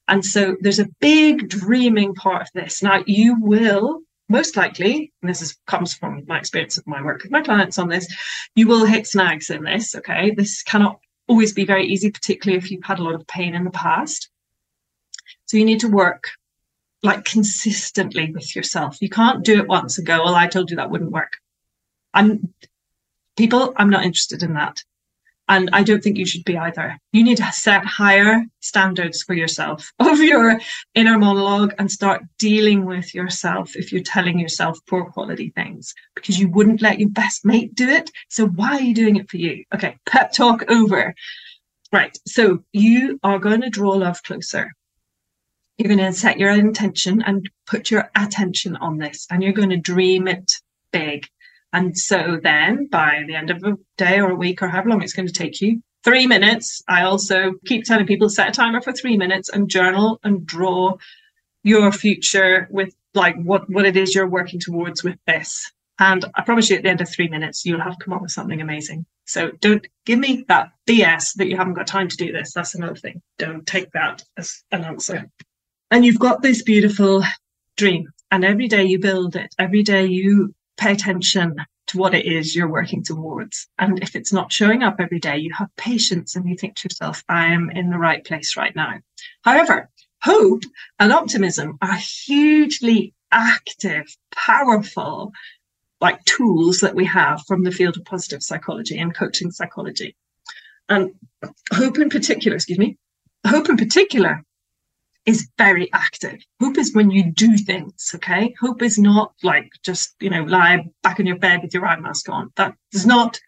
And 0.08 0.26
so 0.26 0.58
there's 0.60 0.80
a 0.80 0.90
big 1.00 1.50
dreaming 1.50 2.16
part 2.16 2.42
of 2.42 2.50
this. 2.54 2.82
Now 2.82 3.04
you 3.06 3.38
will 3.40 4.02
most 4.28 4.56
likely, 4.56 5.12
and 5.22 5.30
this 5.30 5.42
is, 5.42 5.58
comes 5.66 5.94
from 5.94 6.24
my 6.28 6.38
experience 6.38 6.78
of 6.78 6.88
my 6.88 7.02
work 7.02 7.24
with 7.24 7.32
my 7.32 7.42
clients 7.42 7.80
on 7.80 7.90
this, 7.90 8.08
you 8.56 8.68
will 8.68 8.86
hit 8.86 9.08
snags 9.08 9.50
in 9.50 9.64
this. 9.64 9.96
Okay. 9.96 10.32
This 10.32 10.64
cannot 10.64 11.00
always 11.28 11.54
be 11.54 11.66
very 11.66 11.86
easy, 11.86 12.12
particularly 12.12 12.58
if 12.58 12.72
you've 12.72 12.84
had 12.84 13.00
a 13.00 13.04
lot 13.04 13.16
of 13.16 13.28
pain 13.28 13.56
in 13.56 13.64
the 13.64 13.72
past. 13.72 14.29
So 15.50 15.58
you 15.58 15.66
need 15.66 15.80
to 15.80 15.88
work 15.88 16.26
like 17.02 17.26
consistently 17.26 18.32
with 18.32 18.56
yourself. 18.56 19.02
You 19.02 19.10
can't 19.10 19.44
do 19.44 19.58
it 19.58 19.68
once 19.68 19.98
and 19.98 20.06
go, 20.06 20.24
well, 20.24 20.36
I 20.36 20.46
told 20.46 20.70
you 20.70 20.78
that 20.78 20.92
wouldn't 20.92 21.10
work. 21.12 21.34
I'm 22.14 22.54
people, 23.36 23.74
I'm 23.76 23.90
not 23.90 24.06
interested 24.06 24.44
in 24.44 24.54
that. 24.54 24.84
And 25.48 25.72
I 25.74 25.82
don't 25.82 26.04
think 26.04 26.20
you 26.20 26.26
should 26.28 26.44
be 26.44 26.56
either. 26.56 27.00
You 27.14 27.24
need 27.24 27.38
to 27.38 27.52
set 27.52 27.84
higher 27.84 28.44
standards 28.60 29.24
for 29.24 29.34
yourself 29.34 29.92
of 30.00 30.20
your 30.20 30.60
inner 30.94 31.18
monologue 31.18 31.74
and 31.80 31.90
start 31.90 32.22
dealing 32.38 32.86
with 32.86 33.16
yourself 33.16 33.76
if 33.76 33.92
you're 33.92 34.04
telling 34.04 34.38
yourself 34.38 34.78
poor 34.88 35.06
quality 35.06 35.52
things 35.56 35.96
because 36.14 36.38
you 36.40 36.48
wouldn't 36.52 36.84
let 36.84 37.00
your 37.00 37.10
best 37.10 37.44
mate 37.44 37.74
do 37.74 37.90
it. 37.90 38.12
So 38.28 38.46
why 38.46 38.78
are 38.78 38.82
you 38.82 38.94
doing 38.94 39.16
it 39.16 39.32
for 39.32 39.38
you? 39.38 39.64
Okay, 39.74 39.98
pep 40.06 40.32
talk 40.32 40.70
over. 40.70 41.16
Right. 41.92 42.16
So 42.28 42.64
you 42.72 43.20
are 43.24 43.40
going 43.40 43.62
to 43.62 43.72
draw 43.72 43.94
love 43.94 44.22
closer. 44.22 44.72
You're 45.80 45.96
going 45.96 46.06
to 46.06 46.12
set 46.12 46.38
your 46.38 46.52
intention 46.52 47.22
and 47.22 47.50
put 47.66 47.90
your 47.90 48.12
attention 48.14 48.76
on 48.76 48.98
this 48.98 49.26
and 49.32 49.42
you're 49.42 49.54
going 49.54 49.70
to 49.70 49.78
dream 49.78 50.28
it 50.28 50.52
big. 50.92 51.26
And 51.72 51.98
so 51.98 52.38
then 52.44 52.88
by 52.88 53.24
the 53.26 53.36
end 53.36 53.50
of 53.50 53.64
a 53.64 53.78
day 53.98 54.20
or 54.20 54.32
a 54.32 54.36
week 54.36 54.62
or 54.62 54.68
however 54.68 54.90
long 54.90 55.02
it's 55.02 55.14
going 55.14 55.30
to 55.30 55.34
take 55.34 55.62
you, 55.62 55.82
three 56.04 56.28
minutes. 56.28 56.82
I 56.90 57.04
also 57.04 57.54
keep 57.66 57.86
telling 57.86 58.08
people 58.08 58.28
set 58.28 58.50
a 58.50 58.52
timer 58.52 58.82
for 58.82 58.92
three 58.92 59.16
minutes 59.16 59.48
and 59.48 59.70
journal 59.70 60.20
and 60.22 60.46
draw 60.46 60.98
your 61.64 61.94
future 61.94 62.68
with 62.70 62.94
like 63.14 63.38
what, 63.42 63.70
what 63.70 63.86
it 63.86 63.96
is 63.96 64.14
you're 64.14 64.28
working 64.28 64.60
towards 64.60 65.02
with 65.02 65.18
this. 65.28 65.72
And 65.98 66.26
I 66.36 66.42
promise 66.42 66.70
you 66.70 66.76
at 66.76 66.84
the 66.84 66.90
end 66.90 67.00
of 67.00 67.10
three 67.10 67.30
minutes, 67.30 67.66
you'll 67.66 67.82
have 67.82 68.00
come 68.00 68.14
up 68.14 68.22
with 68.22 68.32
something 68.32 68.60
amazing. 68.60 69.06
So 69.24 69.52
don't 69.62 69.88
give 70.06 70.20
me 70.20 70.44
that 70.50 70.72
BS 70.90 71.36
that 71.36 71.48
you 71.48 71.56
haven't 71.56 71.76
got 71.76 71.88
time 71.88 72.10
to 72.10 72.18
do 72.18 72.34
this. 72.34 72.52
That's 72.54 72.76
another 72.76 72.96
thing. 72.96 73.22
Don't 73.38 73.66
take 73.66 73.92
that 73.92 74.24
as 74.36 74.62
an 74.72 74.84
answer. 74.84 75.30
And 75.92 76.06
you've 76.06 76.20
got 76.20 76.42
this 76.42 76.62
beautiful 76.62 77.24
dream 77.76 78.08
and 78.32 78.46
every 78.46 78.68
day 78.68 78.84
you 78.84 79.00
build 79.00 79.36
it. 79.36 79.54
Every 79.58 79.84
day 79.84 80.06
you 80.06 80.54
pay 80.78 80.92
attention 80.92 81.56
to 81.88 81.98
what 81.98 82.14
it 82.14 82.26
is 82.26 82.56
you're 82.56 82.70
working 82.70 83.04
towards. 83.04 83.68
And 83.80 84.02
if 84.04 84.16
it's 84.16 84.32
not 84.32 84.54
showing 84.54 84.84
up 84.84 84.98
every 85.00 85.20
day, 85.20 85.38
you 85.38 85.52
have 85.58 85.76
patience 85.78 86.36
and 86.36 86.48
you 86.48 86.56
think 86.56 86.76
to 86.76 86.86
yourself, 86.86 87.24
I 87.28 87.48
am 87.48 87.72
in 87.72 87.90
the 87.90 87.98
right 87.98 88.24
place 88.24 88.56
right 88.56 88.76
now. 88.76 89.00
However, 89.44 89.90
hope 90.22 90.62
and 91.00 91.12
optimism 91.12 91.78
are 91.82 91.98
hugely 91.98 93.16
active, 93.32 94.16
powerful, 94.32 95.32
like 96.00 96.24
tools 96.26 96.80
that 96.82 96.96
we 96.96 97.06
have 97.06 97.42
from 97.48 97.64
the 97.64 97.72
field 97.72 97.98
of 97.98 98.06
positive 98.06 98.44
psychology 98.44 99.00
and 99.00 99.16
coaching 99.16 99.52
psychology. 99.52 100.16
And 100.88 101.12
hope 101.74 101.98
in 101.98 102.10
particular, 102.10 102.56
excuse 102.56 102.80
me, 102.80 102.98
hope 103.46 103.70
in 103.70 103.78
particular 103.78 104.44
is 105.30 105.48
very 105.60 105.94
active. 105.94 106.40
Hope 106.60 106.78
is 106.80 106.96
when 106.96 107.12
you 107.12 107.32
do 107.32 107.56
things, 107.56 108.12
okay? 108.16 108.56
Hope 108.60 108.82
is 108.82 108.98
not 108.98 109.34
like 109.44 109.70
just, 109.84 110.16
you 110.20 110.30
know, 110.32 110.44
lie 110.44 110.86
back 111.04 111.20
in 111.20 111.28
your 111.28 111.38
bed 111.38 111.62
with 111.62 111.74
your 111.74 111.86
eye 111.86 112.00
mask 112.00 112.30
on. 112.30 112.52
That 112.56 112.74
does 112.92 113.06
not 113.06 113.40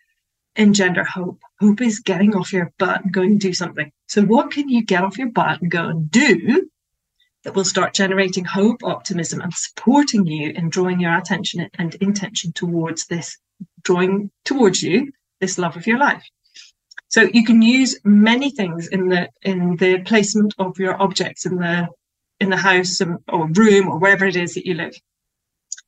engender 0.55 1.03
hope. 1.03 1.41
Hope 1.59 1.81
is 1.81 1.99
getting 1.99 2.35
off 2.35 2.53
your 2.53 2.71
butt 2.77 3.03
and 3.03 3.11
going 3.11 3.31
and 3.31 3.39
do 3.39 3.53
something. 3.53 3.91
So 4.07 4.21
what 4.21 4.51
can 4.51 4.69
you 4.69 4.83
get 4.83 5.03
off 5.03 5.17
your 5.17 5.31
butt 5.31 5.61
and 5.61 5.71
go 5.71 5.87
and 5.87 6.11
do 6.11 6.69
that 7.43 7.55
will 7.55 7.65
start 7.65 7.95
generating 7.95 8.45
hope, 8.45 8.83
optimism, 8.83 9.41
and 9.41 9.53
supporting 9.53 10.27
you 10.27 10.51
in 10.51 10.69
drawing 10.69 10.99
your 10.99 11.17
attention 11.17 11.67
and 11.79 11.95
intention 11.95 12.53
towards 12.53 13.07
this, 13.07 13.37
drawing 13.81 14.29
towards 14.45 14.83
you 14.83 15.11
this 15.39 15.57
love 15.57 15.75
of 15.75 15.87
your 15.87 15.97
life. 15.97 16.23
So 17.11 17.29
you 17.33 17.43
can 17.43 17.61
use 17.61 17.99
many 18.03 18.49
things 18.51 18.87
in 18.87 19.09
the 19.09 19.29
in 19.41 19.75
the 19.75 19.99
placement 19.99 20.53
of 20.57 20.79
your 20.79 20.99
objects 21.01 21.45
in 21.45 21.57
the 21.57 21.87
in 22.39 22.49
the 22.49 22.57
house 22.57 23.01
or 23.01 23.47
room 23.49 23.89
or 23.89 23.99
wherever 23.99 24.25
it 24.25 24.37
is 24.37 24.53
that 24.55 24.65
you 24.65 24.73
live 24.73 24.95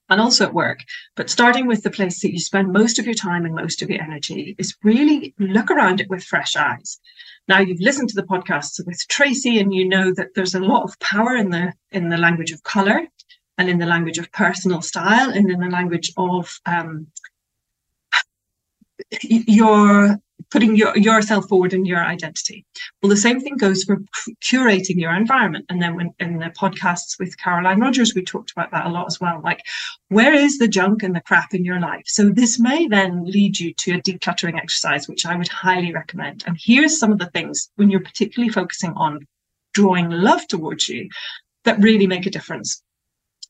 and 0.09 0.19
also 0.19 0.45
at 0.45 0.53
work. 0.53 0.79
But 1.15 1.29
starting 1.29 1.65
with 1.65 1.81
the 1.83 1.89
place 1.89 2.21
that 2.21 2.33
you 2.33 2.39
spend 2.39 2.73
most 2.73 2.99
of 2.99 3.05
your 3.05 3.15
time 3.15 3.45
and 3.45 3.55
most 3.55 3.81
of 3.81 3.89
your 3.89 4.01
energy 4.01 4.53
is 4.57 4.75
really 4.83 5.33
look 5.39 5.71
around 5.71 6.01
it 6.01 6.09
with 6.09 6.23
fresh 6.25 6.57
eyes. 6.57 6.99
Now 7.47 7.59
you've 7.59 7.79
listened 7.79 8.09
to 8.09 8.15
the 8.15 8.27
podcasts 8.27 8.85
with 8.85 9.07
Tracy 9.07 9.59
and 9.59 9.73
you 9.73 9.87
know 9.87 10.13
that 10.13 10.35
there's 10.35 10.55
a 10.55 10.59
lot 10.59 10.83
of 10.83 10.99
power 10.99 11.35
in 11.35 11.51
the 11.51 11.73
in 11.91 12.09
the 12.09 12.17
language 12.17 12.51
of 12.51 12.63
color 12.63 13.07
and 13.57 13.69
in 13.69 13.79
the 13.79 13.85
language 13.85 14.17
of 14.17 14.31
personal 14.33 14.81
style 14.81 15.29
and 15.29 15.49
in 15.49 15.59
the 15.61 15.69
language 15.69 16.11
of 16.17 16.59
um, 16.65 17.07
your 19.21 20.19
putting 20.51 20.75
your, 20.75 20.97
yourself 20.97 21.47
forward 21.47 21.73
in 21.73 21.85
your 21.85 22.03
identity. 22.03 22.65
Well, 23.01 23.09
the 23.09 23.17
same 23.17 23.39
thing 23.39 23.57
goes 23.57 23.83
for 23.83 24.01
curating 24.41 24.99
your 24.99 25.13
environment. 25.13 25.65
And 25.69 25.81
then 25.81 25.95
when 25.95 26.11
in 26.19 26.39
the 26.39 26.47
podcasts 26.47 27.19
with 27.19 27.37
Caroline 27.37 27.79
Rogers, 27.79 28.13
we 28.15 28.23
talked 28.23 28.51
about 28.51 28.71
that 28.71 28.85
a 28.85 28.89
lot 28.89 29.07
as 29.07 29.19
well. 29.19 29.41
Like, 29.43 29.61
where 30.09 30.33
is 30.33 30.57
the 30.57 30.67
junk 30.67 31.03
and 31.03 31.15
the 31.15 31.21
crap 31.21 31.53
in 31.53 31.65
your 31.65 31.79
life? 31.79 32.03
So 32.05 32.29
this 32.29 32.59
may 32.59 32.87
then 32.87 33.25
lead 33.25 33.59
you 33.59 33.73
to 33.73 33.93
a 33.93 34.01
decluttering 34.01 34.57
exercise, 34.57 35.07
which 35.07 35.25
I 35.25 35.35
would 35.35 35.49
highly 35.49 35.93
recommend. 35.93 36.43
And 36.47 36.57
here's 36.59 36.99
some 36.99 37.11
of 37.11 37.19
the 37.19 37.29
things 37.31 37.69
when 37.75 37.89
you're 37.89 37.99
particularly 37.99 38.51
focusing 38.51 38.93
on 38.95 39.25
drawing 39.73 40.09
love 40.09 40.47
towards 40.47 40.87
you 40.87 41.09
that 41.65 41.79
really 41.79 42.07
make 42.07 42.25
a 42.25 42.31
difference. 42.31 42.81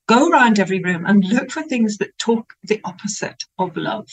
Go 0.08 0.30
around 0.30 0.60
every 0.60 0.82
room 0.82 1.06
and 1.06 1.24
look 1.26 1.52
for 1.52 1.64
things 1.64 1.98
that 1.98 2.18
talk 2.18 2.54
the 2.64 2.82
opposite 2.84 3.44
of 3.58 3.76
love. 3.78 4.08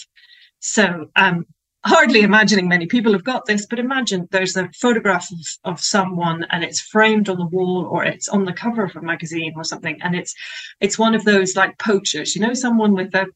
So 0.61 1.11
um, 1.17 1.47
hardly 1.85 2.21
imagining 2.21 2.69
many 2.69 2.87
people 2.87 3.13
have 3.13 3.25
got 3.25 3.47
this, 3.47 3.67
but 3.67 3.79
imagine 3.79 4.29
there's 4.31 4.57
a 4.57 4.69
photograph 4.79 5.31
of, 5.33 5.73
of 5.73 5.81
someone 5.81 6.47
and 6.51 6.63
it's 6.63 6.81
framed 6.81 7.29
on 7.29 7.39
the 7.39 7.47
wall 7.47 7.87
or 7.91 8.05
it's 8.05 8.29
on 8.29 8.45
the 8.45 8.53
cover 8.53 8.85
of 8.85 8.95
a 8.97 9.01
magazine 9.01 9.55
or 9.57 9.65
something. 9.65 10.01
And 10.03 10.15
it's, 10.15 10.35
it's 10.81 10.99
one 10.99 11.15
of 11.15 11.25
those 11.25 11.57
like 11.57 11.79
poachers, 11.79 12.37
you 12.37 12.43
know, 12.43 12.55
someone 12.55 12.95
with 12.95 13.15
a, 13.15 13.27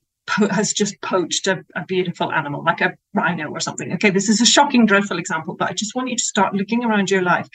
has 0.50 0.72
just 0.72 1.00
poached 1.00 1.46
a, 1.46 1.64
a 1.74 1.84
beautiful 1.86 2.32
animal, 2.32 2.62
like 2.64 2.80
a 2.80 2.94
rhino 3.14 3.50
or 3.50 3.60
something. 3.60 3.92
Okay. 3.94 4.10
This 4.10 4.28
is 4.28 4.40
a 4.40 4.46
shocking, 4.46 4.86
dreadful 4.86 5.18
example, 5.18 5.54
but 5.54 5.70
I 5.70 5.72
just 5.72 5.94
want 5.94 6.08
you 6.08 6.16
to 6.16 6.22
start 6.22 6.54
looking 6.54 6.84
around 6.84 7.10
your 7.10 7.22
life. 7.22 7.48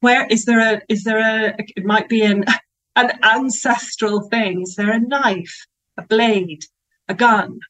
Where 0.00 0.26
is 0.26 0.44
there 0.44 0.60
a, 0.60 0.80
is 0.88 1.02
there 1.02 1.18
a, 1.18 1.56
it 1.76 1.84
might 1.84 2.08
be 2.08 2.22
an, 2.22 2.44
an 2.96 3.18
ancestral 3.22 4.22
thing. 4.28 4.62
Is 4.62 4.74
there 4.76 4.90
a 4.92 5.00
knife, 5.00 5.66
a 5.96 6.02
blade, 6.02 6.64
a 7.08 7.14
gun, 7.14 7.60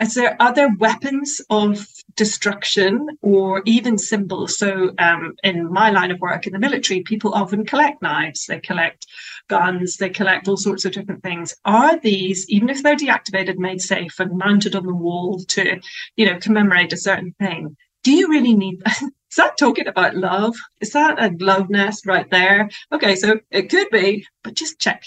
is 0.00 0.14
there 0.14 0.36
other 0.40 0.68
weapons 0.78 1.40
of 1.48 1.86
destruction 2.16 3.08
or 3.22 3.62
even 3.64 3.98
symbols? 3.98 4.58
So, 4.58 4.92
um, 4.98 5.34
in 5.44 5.72
my 5.72 5.90
line 5.90 6.10
of 6.10 6.20
work 6.20 6.46
in 6.46 6.52
the 6.52 6.58
military, 6.58 7.02
people 7.02 7.34
often 7.34 7.64
collect 7.64 8.02
knives, 8.02 8.46
they 8.46 8.60
collect 8.60 9.06
guns, 9.48 9.96
they 9.96 10.10
collect 10.10 10.48
all 10.48 10.56
sorts 10.56 10.84
of 10.84 10.92
different 10.92 11.22
things. 11.22 11.54
Are 11.64 11.98
these, 12.00 12.48
even 12.48 12.68
if 12.68 12.82
they're 12.82 12.96
deactivated, 12.96 13.56
made 13.56 13.80
safe 13.80 14.18
and 14.18 14.36
mounted 14.38 14.74
on 14.74 14.86
the 14.86 14.94
wall 14.94 15.40
to, 15.48 15.80
you 16.16 16.26
know, 16.26 16.38
commemorate 16.38 16.92
a 16.92 16.96
certain 16.96 17.34
thing? 17.38 17.76
Do 18.02 18.12
you 18.12 18.28
really 18.28 18.54
need 18.54 18.82
Is 19.36 19.36
that 19.36 19.58
talking 19.58 19.86
about 19.86 20.16
love? 20.16 20.54
Is 20.80 20.92
that 20.92 21.22
a 21.22 21.34
love 21.44 21.68
nest 21.68 22.06
right 22.06 22.30
there? 22.30 22.70
Okay, 22.90 23.16
so 23.16 23.40
it 23.50 23.68
could 23.68 23.90
be, 23.90 24.26
but 24.42 24.54
just 24.54 24.78
check. 24.78 25.02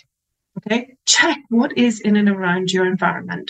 Okay, 0.57 0.97
check 1.05 1.37
what 1.49 1.77
is 1.77 1.99
in 2.01 2.15
and 2.15 2.29
around 2.29 2.71
your 2.71 2.85
environment 2.85 3.49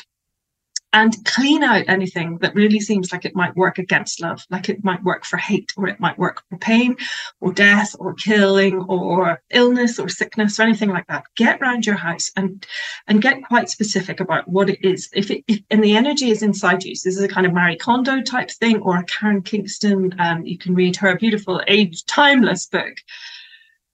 and 0.92 1.14
clean 1.26 1.64
out 1.64 1.86
anything 1.88 2.38
that 2.40 2.56
really 2.56 2.80
seems 2.80 3.12
like 3.12 3.26
it 3.26 3.36
might 3.36 3.56
work 3.56 3.78
against 3.78 4.22
love, 4.22 4.46
like 4.50 4.70
it 4.70 4.84
might 4.84 5.04
work 5.04 5.24
for 5.24 5.38
hate, 5.38 5.72
or 5.78 5.88
it 5.88 6.00
might 6.00 6.18
work 6.18 6.44
for 6.50 6.58
pain, 6.58 6.96
or 7.42 7.54
death, 7.54 7.96
or 8.00 8.14
killing, 8.16 8.82
or 8.84 9.42
illness, 9.52 10.00
or 10.00 10.10
sickness, 10.10 10.60
or 10.60 10.64
anything 10.64 10.90
like 10.90 11.08
that. 11.08 11.26
Get 11.36 11.62
around 11.62 11.86
your 11.86 11.96
house 11.96 12.32
and 12.36 12.66
and 13.08 13.22
get 13.22 13.44
quite 13.44 13.70
specific 13.70 14.20
about 14.20 14.48
what 14.48 14.70
it 14.70 14.84
is. 14.84 15.10
If 15.14 15.30
it 15.30 15.44
if, 15.48 15.62
and 15.70 15.84
the 15.84 15.96
energy 15.96 16.32
is 16.32 16.42
inside 16.42 16.84
you, 16.84 16.96
so 16.96 17.10
this 17.10 17.18
is 17.18 17.24
a 17.24 17.28
kind 17.28 17.46
of 17.46 17.54
Marie 17.54 17.78
Kondo 17.78 18.22
type 18.22 18.50
thing, 18.50 18.82
or 18.82 18.98
a 18.98 19.04
Karen 19.04 19.42
Kingston. 19.42 20.16
Um, 20.20 20.46
you 20.46 20.58
can 20.58 20.74
read 20.74 20.96
her 20.98 21.16
beautiful, 21.18 21.62
age 21.68 22.06
timeless 22.06 22.66
book 22.66 22.96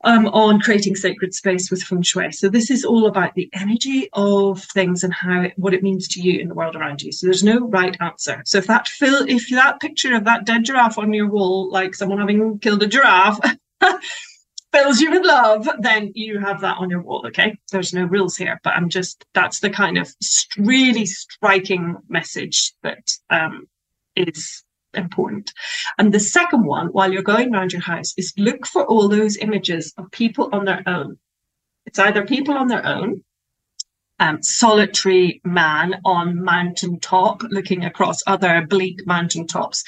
um, 0.05 0.27
on 0.27 0.61
creating 0.61 0.95
sacred 0.95 1.33
space 1.33 1.69
with 1.69 1.83
feng 1.83 2.03
shui. 2.03 2.31
So 2.31 2.47
this 2.47 2.71
is 2.71 2.85
all 2.85 3.07
about 3.07 3.33
the 3.33 3.49
energy 3.53 4.07
of 4.13 4.63
things 4.63 5.03
and 5.03 5.13
how 5.13 5.41
it, 5.41 5.53
what 5.57 5.73
it 5.73 5.83
means 5.83 6.07
to 6.09 6.21
you 6.21 6.39
in 6.39 6.47
the 6.47 6.53
world 6.53 6.75
around 6.75 7.01
you. 7.01 7.11
So 7.11 7.27
there's 7.27 7.43
no 7.43 7.67
right 7.67 7.97
answer. 7.99 8.41
So 8.45 8.59
if 8.59 8.67
that 8.67 8.87
fill, 8.87 9.25
if 9.27 9.49
that 9.49 9.81
picture 9.81 10.15
of 10.15 10.23
that 10.25 10.45
dead 10.45 10.63
giraffe 10.63 10.97
on 10.97 11.11
your 11.11 11.29
wall, 11.29 11.69
like 11.69 11.95
someone 11.95 12.19
having 12.19 12.59
killed 12.59 12.83
a 12.83 12.87
giraffe. 12.87 13.39
fills 14.71 14.99
you 14.99 15.09
with 15.09 15.25
love, 15.25 15.69
then 15.79 16.11
you 16.15 16.37
have 16.37 16.59
that 16.59 16.77
on 16.79 16.89
your 16.89 17.01
wall. 17.01 17.25
Okay. 17.25 17.57
There's 17.71 17.93
no 17.93 18.03
rules 18.03 18.35
here, 18.35 18.59
but 18.61 18.73
I'm 18.73 18.89
just, 18.89 19.25
that's 19.33 19.61
the 19.61 19.69
kind 19.69 19.97
of 19.97 20.13
really 20.57 21.05
striking 21.05 21.95
message 22.09 22.73
that 22.83 23.09
um, 23.29 23.69
is 24.17 24.63
important. 24.93 25.53
And 25.97 26.13
the 26.13 26.19
second 26.19 26.65
one, 26.65 26.87
while 26.87 27.11
you're 27.11 27.23
going 27.23 27.53
around 27.53 27.71
your 27.71 27.81
house, 27.81 28.13
is 28.17 28.33
look 28.37 28.65
for 28.65 28.85
all 28.85 29.07
those 29.07 29.37
images 29.37 29.93
of 29.97 30.11
people 30.11 30.49
on 30.51 30.65
their 30.65 30.83
own. 30.85 31.17
It's 31.85 31.99
either 31.99 32.25
people 32.25 32.55
on 32.55 32.67
their 32.67 32.85
own, 32.85 33.23
um, 34.19 34.41
solitary 34.41 35.41
man 35.43 35.99
on 36.05 36.43
mountain 36.43 36.99
top 36.99 37.41
looking 37.49 37.83
across 37.83 38.21
other 38.27 38.65
bleak 38.67 39.05
mountain 39.05 39.47
tops. 39.47 39.83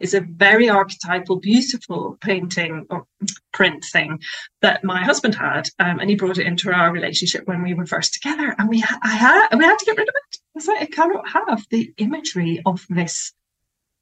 is 0.00 0.14
a 0.14 0.20
very 0.20 0.68
archetypal, 0.68 1.38
beautiful 1.40 2.16
painting 2.22 2.86
or 2.88 3.06
print 3.52 3.84
thing 3.84 4.18
that 4.62 4.82
my 4.82 5.02
husband 5.04 5.34
had, 5.34 5.68
um, 5.78 5.98
and 5.98 6.08
he 6.08 6.16
brought 6.16 6.38
it 6.38 6.46
into 6.46 6.72
our 6.72 6.90
relationship 6.90 7.46
when 7.46 7.62
we 7.62 7.74
were 7.74 7.86
first 7.86 8.14
together, 8.14 8.54
and 8.58 8.68
we 8.68 8.80
ha- 8.80 8.98
I 9.02 9.10
had 9.10 9.48
we 9.54 9.64
had 9.64 9.78
to 9.78 9.84
get 9.84 9.98
rid 9.98 10.08
of 10.08 10.14
it. 10.14 10.38
I 10.38 10.54
was 10.54 10.68
like, 10.68 10.82
I 10.82 10.86
cannot 10.86 11.28
have 11.28 11.66
the 11.70 11.92
imagery 11.98 12.62
of 12.64 12.86
this 12.88 13.32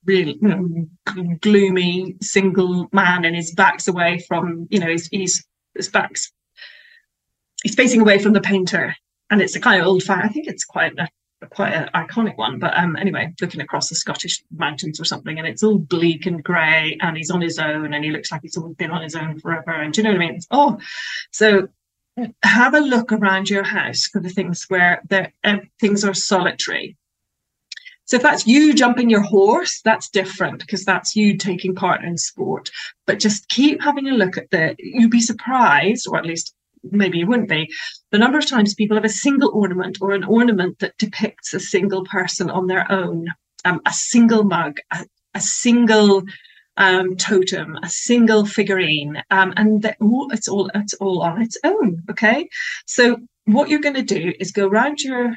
really 0.09 0.38
you 0.43 0.49
know, 0.49 1.37
gloomy 1.41 2.17
single 2.21 2.88
man, 2.93 3.25
and 3.25 3.37
his 3.37 3.53
back's 3.53 3.87
away 3.87 4.19
from 4.27 4.67
you 4.71 4.81
know 4.81 4.88
he's 4.88 5.07
he's 5.09 5.47
his 5.77 5.88
back's 5.88 6.33
he's 7.62 7.77
facing 7.77 8.00
away 8.00 8.19
from 8.19 8.33
the 8.33 8.41
painter, 8.41 8.97
and 9.31 9.41
it's 9.41 9.55
a 9.55 9.61
kind 9.61 9.81
of 9.81 9.87
old 9.87 10.03
fashioned. 10.03 10.31
I 10.31 10.33
think 10.33 10.49
it's 10.49 10.65
quite 10.65 10.99
a 10.99 11.09
quite 11.50 11.73
an 11.73 11.88
iconic 11.95 12.37
one. 12.37 12.59
But 12.59 12.77
um, 12.77 12.97
anyway, 12.97 13.33
looking 13.41 13.61
across 13.61 13.88
the 13.88 13.95
Scottish 13.95 14.43
mountains 14.50 15.00
or 15.00 15.05
something, 15.05 15.38
and 15.38 15.47
it's 15.47 15.62
all 15.62 15.79
bleak 15.79 16.27
and 16.27 16.43
grey, 16.43 16.99
and 17.00 17.17
he's 17.17 17.31
on 17.31 17.41
his 17.41 17.59
own, 17.59 17.95
and 17.95 18.05
he 18.05 18.11
looks 18.11 18.33
like 18.33 18.43
he's 18.43 18.57
always 18.57 18.77
been 18.77 18.91
on 18.91 19.03
his 19.03 19.15
own 19.15 19.38
forever. 19.38 19.71
And 19.71 19.93
do 19.93 20.00
you 20.00 20.05
know 20.05 20.11
what 20.11 20.23
I 20.23 20.27
mean? 20.27 20.35
It's, 20.37 20.47
oh, 20.50 20.79
so 21.31 21.69
have 22.43 22.75
a 22.75 22.81
look 22.81 23.12
around 23.12 23.49
your 23.49 23.62
house 23.62 24.07
for 24.07 24.21
the 24.21 24.29
things 24.29 24.65
where 24.69 25.03
the 25.09 25.31
uh, 25.45 25.59
things 25.81 26.05
are 26.05 26.15
solitary. 26.15 26.97
So 28.09 28.17
if 28.17 28.23
that's 28.23 28.47
you 28.47 28.75
jumping 28.75 29.11
your 29.11 29.23
horse, 29.23 29.81
that's 29.85 30.09
different 30.09 30.61
because 30.61 30.85
that's 30.85 31.15
you 31.15 31.37
taking 31.37 31.75
part 31.75 32.03
in 32.03 32.17
sport. 32.17 32.71
But 33.07 33.21
just 33.21 33.49
keep 33.50 33.83
having 33.83 34.09
a 34.09 34.12
look 34.12 34.38
at 34.38 34.50
the. 34.50 34.75
You'd 34.79 35.11
be 35.11 35.21
surprised, 35.21 36.07
or 36.09 36.17
at 36.17 36.25
least 36.25 36.55
maybe 36.83 37.19
you 37.19 37.27
wouldn't 37.27 37.49
be, 37.49 37.69
the 38.11 38.19
number 38.19 38.38
of 38.38 38.47
times 38.47 38.75
people 38.75 38.97
have 38.97 39.05
a 39.05 39.11
single 39.11 39.50
ornament 39.53 39.99
or 40.00 40.12
an 40.12 40.25
ornament 40.25 40.79
that 40.79 40.97
depicts 40.97 41.53
a 41.53 41.61
single 41.61 42.05
person 42.05 42.49
on 42.50 42.67
their 42.67 42.91
own, 42.91 43.27
um, 43.65 43.81
a 43.85 43.93
single 43.93 44.45
mug, 44.45 44.79
a, 44.93 45.05
a 45.35 45.41
single 45.41 46.23
um, 46.79 47.17
totem, 47.17 47.77
a 47.83 47.91
single 47.91 48.47
figurine, 48.47 49.21
um, 49.31 49.53
and 49.57 49.85
it's 49.85 50.49
all 50.49 50.71
it's 50.75 50.95
all 50.95 51.23
on 51.23 51.43
its 51.43 51.59
own. 51.65 52.03
Okay, 52.11 52.49
so 52.87 53.19
what 53.45 53.69
you're 53.69 53.81
going 53.81 53.97
to 53.97 54.03
do 54.03 54.33
is 54.38 54.53
go 54.53 54.67
around 54.67 55.00
your 55.00 55.37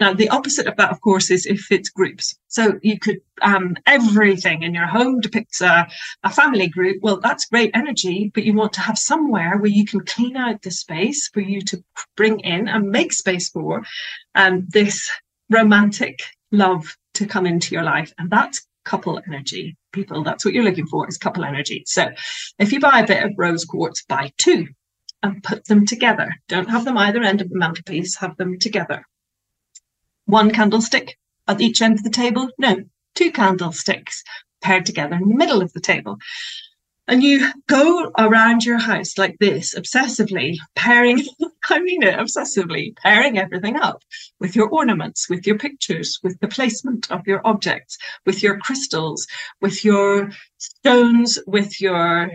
now, 0.00 0.12
the 0.12 0.28
opposite 0.28 0.66
of 0.66 0.76
that, 0.76 0.90
of 0.90 1.00
course, 1.00 1.30
is 1.30 1.46
if 1.46 1.72
it's 1.72 1.88
groups. 1.88 2.38
So 2.48 2.78
you 2.82 2.98
could, 2.98 3.20
um, 3.40 3.76
everything 3.86 4.62
in 4.62 4.74
your 4.74 4.86
home 4.86 5.20
depicts 5.20 5.62
a, 5.62 5.88
a 6.24 6.30
family 6.30 6.68
group. 6.68 6.98
Well, 7.02 7.20
that's 7.20 7.46
great 7.46 7.70
energy, 7.74 8.30
but 8.34 8.44
you 8.44 8.52
want 8.52 8.74
to 8.74 8.80
have 8.80 8.98
somewhere 8.98 9.56
where 9.56 9.70
you 9.70 9.86
can 9.86 10.04
clean 10.04 10.36
out 10.36 10.60
the 10.62 10.70
space 10.70 11.28
for 11.28 11.40
you 11.40 11.62
to 11.62 11.82
bring 12.16 12.40
in 12.40 12.68
and 12.68 12.90
make 12.90 13.12
space 13.12 13.48
for 13.48 13.82
um, 14.34 14.66
this 14.68 15.10
romantic 15.48 16.20
love 16.50 16.96
to 17.14 17.26
come 17.26 17.46
into 17.46 17.74
your 17.74 17.84
life. 17.84 18.12
And 18.18 18.30
that's 18.30 18.66
couple 18.84 19.22
energy. 19.26 19.76
People, 19.92 20.22
that's 20.22 20.44
what 20.44 20.52
you're 20.52 20.64
looking 20.64 20.86
for 20.86 21.08
is 21.08 21.16
couple 21.16 21.44
energy. 21.44 21.84
So 21.86 22.10
if 22.58 22.72
you 22.72 22.80
buy 22.80 23.00
a 23.00 23.06
bit 23.06 23.22
of 23.24 23.32
rose 23.36 23.64
quartz, 23.64 24.04
buy 24.04 24.32
two 24.38 24.66
and 25.22 25.42
put 25.42 25.64
them 25.66 25.86
together. 25.86 26.34
Don't 26.48 26.68
have 26.68 26.84
them 26.84 26.98
either 26.98 27.22
end 27.22 27.40
of 27.40 27.48
the 27.48 27.58
mantelpiece, 27.58 28.16
have 28.16 28.36
them 28.36 28.58
together 28.58 29.06
one 30.32 30.50
candlestick 30.50 31.18
at 31.46 31.60
each 31.60 31.82
end 31.82 31.98
of 31.98 32.04
the 32.04 32.10
table. 32.10 32.48
No, 32.58 32.76
two 33.14 33.30
candlesticks 33.30 34.24
paired 34.62 34.86
together 34.86 35.14
in 35.16 35.28
the 35.28 35.34
middle 35.34 35.60
of 35.60 35.72
the 35.74 35.80
table. 35.80 36.16
And 37.06 37.22
you 37.22 37.50
go 37.66 38.10
around 38.18 38.64
your 38.64 38.78
house 38.78 39.18
like 39.18 39.36
this, 39.40 39.74
obsessively 39.74 40.56
pairing, 40.74 41.22
I 41.68 41.80
mean 41.80 42.02
it, 42.02 42.18
obsessively 42.18 42.96
pairing 42.96 43.38
everything 43.38 43.76
up 43.76 44.02
with 44.40 44.56
your 44.56 44.70
ornaments, 44.70 45.28
with 45.28 45.46
your 45.46 45.58
pictures, 45.58 46.18
with 46.22 46.40
the 46.40 46.48
placement 46.48 47.10
of 47.10 47.26
your 47.26 47.46
objects, 47.46 47.98
with 48.24 48.42
your 48.42 48.58
crystals, 48.58 49.26
with 49.60 49.84
your 49.84 50.30
stones, 50.56 51.38
with 51.46 51.78
your 51.78 52.30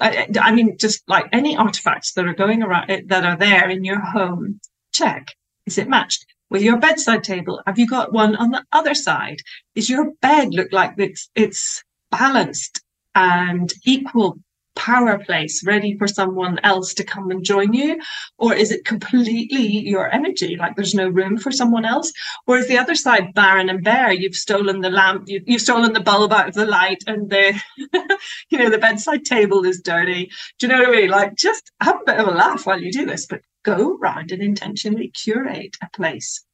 I, 0.00 0.28
I, 0.40 0.52
mean, 0.52 0.78
just 0.78 1.02
like 1.08 1.26
any 1.32 1.56
artifacts 1.56 2.12
that 2.12 2.24
are 2.28 2.34
going 2.34 2.62
around 2.62 3.08
that 3.08 3.24
are 3.24 3.36
there 3.36 3.68
in 3.68 3.84
your 3.84 4.00
home, 4.00 4.60
check. 4.92 5.34
Is 5.66 5.76
it 5.76 5.88
matched? 5.88 6.24
With 6.50 6.62
your 6.62 6.78
bedside 6.78 7.24
table? 7.24 7.60
Have 7.66 7.78
you 7.78 7.86
got 7.86 8.12
one 8.12 8.36
on 8.36 8.50
the 8.50 8.64
other 8.72 8.94
side? 8.94 9.40
Is 9.74 9.90
your 9.90 10.12
bed 10.22 10.54
look 10.54 10.72
like 10.72 10.94
it's, 10.98 11.28
it's 11.34 11.82
balanced 12.10 12.82
and 13.14 13.72
equal 13.84 14.38
power 14.78 15.18
place 15.18 15.66
ready 15.66 15.98
for 15.98 16.06
someone 16.06 16.58
else 16.62 16.94
to 16.94 17.04
come 17.04 17.30
and 17.30 17.44
join 17.44 17.72
you? 17.72 18.00
Or 18.38 18.54
is 18.54 18.70
it 18.70 18.84
completely 18.84 19.66
your 19.66 20.10
energy? 20.10 20.56
Like 20.56 20.76
there's 20.76 20.94
no 20.94 21.08
room 21.08 21.36
for 21.36 21.50
someone 21.50 21.84
else? 21.84 22.12
Or 22.46 22.56
is 22.56 22.68
the 22.68 22.78
other 22.78 22.94
side 22.94 23.34
barren 23.34 23.68
and 23.68 23.82
bare? 23.82 24.12
You've 24.12 24.36
stolen 24.36 24.80
the 24.80 24.90
lamp, 24.90 25.24
you, 25.26 25.42
have 25.48 25.60
stolen 25.60 25.92
the 25.92 26.00
bulb 26.00 26.32
out 26.32 26.48
of 26.48 26.54
the 26.54 26.64
light 26.64 27.02
and 27.06 27.28
the, 27.28 27.60
you 28.50 28.58
know, 28.58 28.70
the 28.70 28.78
bedside 28.78 29.24
table 29.24 29.64
is 29.64 29.80
dirty. 29.80 30.30
Do 30.58 30.66
you 30.66 30.72
know 30.72 30.78
what 30.78 30.88
I 30.88 31.00
mean? 31.00 31.10
Like 31.10 31.34
just 31.34 31.72
have 31.80 31.96
a 31.96 32.04
bit 32.06 32.20
of 32.20 32.28
a 32.28 32.32
laugh 32.32 32.64
while 32.64 32.80
you 32.80 32.92
do 32.92 33.04
this, 33.04 33.26
but 33.26 33.40
go 33.76 33.96
round 33.98 34.32
and 34.32 34.42
intentionally 34.42 35.08
curate 35.08 35.76
a 35.82 35.88
place 35.94 36.44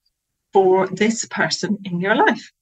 for 0.52 0.86
this 0.88 1.26
person 1.26 1.78
in 1.84 2.00
your 2.00 2.14
life. 2.14 2.52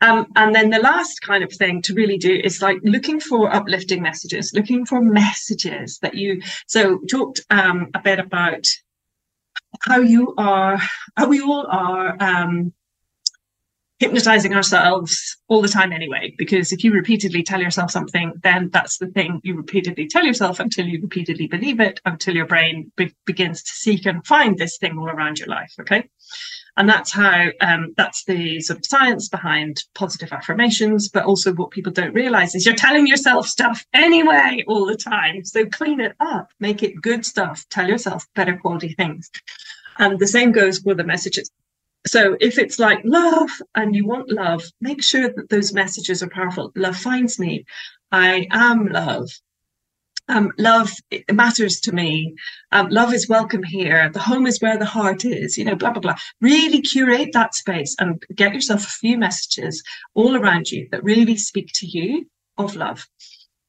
Um, 0.00 0.26
and 0.36 0.54
then 0.54 0.70
the 0.70 0.80
last 0.80 1.22
kind 1.22 1.42
of 1.42 1.52
thing 1.52 1.80
to 1.82 1.94
really 1.94 2.18
do 2.18 2.34
is 2.44 2.60
like 2.60 2.78
looking 2.82 3.20
for 3.20 3.54
uplifting 3.54 4.02
messages, 4.02 4.52
looking 4.52 4.84
for 4.84 5.00
messages 5.00 5.98
that 6.02 6.14
you. 6.14 6.42
So 6.66 6.98
talked 7.10 7.40
um, 7.50 7.88
a 7.94 8.00
bit 8.00 8.18
about 8.18 8.66
how 9.80 10.00
you 10.00 10.34
are, 10.36 10.78
how 11.16 11.26
we 11.28 11.40
all 11.40 11.66
are 11.70 12.16
um, 12.20 12.72
hypnotizing 13.98 14.54
ourselves 14.54 15.36
all 15.48 15.62
the 15.62 15.68
time 15.68 15.92
anyway. 15.92 16.34
Because 16.36 16.72
if 16.72 16.82
you 16.82 16.92
repeatedly 16.92 17.42
tell 17.42 17.60
yourself 17.60 17.90
something, 17.90 18.32
then 18.42 18.70
that's 18.72 18.98
the 18.98 19.06
thing 19.06 19.40
you 19.44 19.56
repeatedly 19.56 20.08
tell 20.08 20.24
yourself 20.24 20.58
until 20.60 20.86
you 20.86 21.00
repeatedly 21.00 21.46
believe 21.46 21.80
it, 21.80 22.00
until 22.04 22.34
your 22.34 22.46
brain 22.46 22.90
be- 22.96 23.14
begins 23.24 23.62
to 23.62 23.70
seek 23.70 24.06
and 24.06 24.26
find 24.26 24.58
this 24.58 24.78
thing 24.78 24.98
all 24.98 25.08
around 25.08 25.38
your 25.38 25.48
life. 25.48 25.72
Okay. 25.80 26.08
And 26.76 26.88
that's 26.88 27.12
how, 27.12 27.50
um, 27.60 27.94
that's 27.96 28.24
the 28.24 28.60
sort 28.60 28.80
of 28.80 28.86
science 28.86 29.28
behind 29.28 29.84
positive 29.94 30.32
affirmations. 30.32 31.08
But 31.08 31.24
also, 31.24 31.54
what 31.54 31.70
people 31.70 31.92
don't 31.92 32.14
realize 32.14 32.56
is 32.56 32.66
you're 32.66 32.74
telling 32.74 33.06
yourself 33.06 33.46
stuff 33.46 33.86
anyway 33.94 34.64
all 34.66 34.84
the 34.84 34.96
time. 34.96 35.44
So 35.44 35.66
clean 35.66 36.00
it 36.00 36.16
up, 36.18 36.50
make 36.58 36.82
it 36.82 37.00
good 37.00 37.24
stuff, 37.24 37.64
tell 37.70 37.88
yourself 37.88 38.26
better 38.34 38.56
quality 38.56 38.92
things. 38.94 39.30
And 39.98 40.18
the 40.18 40.26
same 40.26 40.50
goes 40.50 40.80
for 40.80 40.94
the 40.94 41.04
messages. 41.04 41.48
So 42.06 42.36
if 42.40 42.58
it's 42.58 42.78
like 42.78 43.00
love 43.04 43.50
and 43.74 43.94
you 43.94 44.06
want 44.06 44.30
love, 44.30 44.64
make 44.80 45.02
sure 45.02 45.30
that 45.30 45.48
those 45.48 45.72
messages 45.72 46.22
are 46.22 46.28
powerful. 46.28 46.70
Love 46.76 46.96
finds 46.96 47.38
me. 47.38 47.64
I 48.12 48.46
am 48.50 48.86
love 48.86 49.30
um, 50.28 50.52
love 50.58 50.90
matters 51.32 51.80
to 51.80 51.92
me. 51.92 52.34
Um, 52.72 52.88
love 52.88 53.12
is 53.12 53.28
welcome 53.28 53.62
here. 53.62 54.10
The 54.10 54.20
home 54.20 54.46
is 54.46 54.60
where 54.60 54.78
the 54.78 54.84
heart 54.84 55.24
is, 55.24 55.58
you 55.58 55.64
know, 55.64 55.74
blah, 55.74 55.90
blah, 55.90 56.00
blah. 56.00 56.16
Really 56.40 56.80
curate 56.80 57.30
that 57.32 57.54
space 57.54 57.94
and 57.98 58.22
get 58.34 58.54
yourself 58.54 58.84
a 58.84 58.88
few 58.88 59.18
messages 59.18 59.82
all 60.14 60.36
around 60.36 60.70
you 60.70 60.88
that 60.92 61.04
really 61.04 61.36
speak 61.36 61.70
to 61.74 61.86
you 61.86 62.26
of 62.56 62.74
love. 62.76 63.06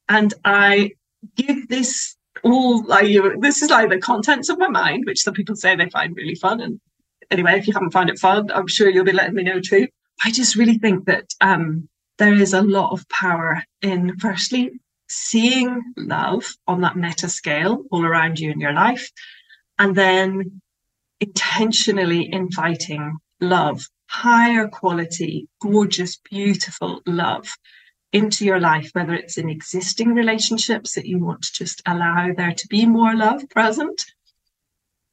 And 0.08 0.32
I 0.44 0.92
give 1.34 1.68
this 1.68 2.16
all 2.42 2.84
like 2.84 3.08
this 3.40 3.62
is 3.62 3.70
like 3.70 3.90
the 3.90 3.98
contents 3.98 4.48
of 4.48 4.58
my 4.58 4.68
mind, 4.68 5.04
which 5.06 5.22
some 5.22 5.34
people 5.34 5.56
say 5.56 5.74
they 5.74 5.90
find 5.90 6.16
really 6.16 6.34
fun. 6.34 6.60
And 6.60 6.80
anyway, 7.30 7.58
if 7.58 7.66
you 7.66 7.72
haven't 7.72 7.92
found 7.92 8.10
it 8.10 8.18
fun, 8.18 8.50
I'm 8.52 8.66
sure 8.66 8.88
you'll 8.88 9.04
be 9.04 9.12
letting 9.12 9.34
me 9.34 9.42
know 9.42 9.60
too. 9.60 9.88
I 10.24 10.30
just 10.30 10.56
really 10.56 10.78
think 10.78 11.06
that 11.06 11.34
um, 11.40 11.88
there 12.18 12.34
is 12.34 12.52
a 12.52 12.62
lot 12.62 12.92
of 12.92 13.08
power 13.08 13.62
in 13.82 14.18
firstly 14.18 14.80
seeing 15.08 15.82
love 15.96 16.46
on 16.66 16.80
that 16.80 16.96
meta 16.96 17.28
scale 17.28 17.84
all 17.90 18.04
around 18.04 18.40
you 18.40 18.50
in 18.50 18.60
your 18.60 18.72
life, 18.72 19.10
and 19.78 19.94
then 19.94 20.60
intentionally 21.20 22.32
inviting 22.32 23.18
love, 23.40 23.86
higher 24.08 24.68
quality, 24.68 25.48
gorgeous, 25.60 26.16
beautiful 26.30 27.00
love 27.06 27.48
into 28.12 28.44
your 28.44 28.60
life, 28.60 28.90
whether 28.92 29.14
it's 29.14 29.36
in 29.36 29.50
existing 29.50 30.14
relationships 30.14 30.94
that 30.94 31.06
you 31.06 31.18
want 31.18 31.42
to 31.42 31.52
just 31.52 31.82
allow 31.86 32.32
there 32.34 32.52
to 32.52 32.66
be 32.68 32.86
more 32.86 33.14
love 33.14 33.48
present 33.50 34.06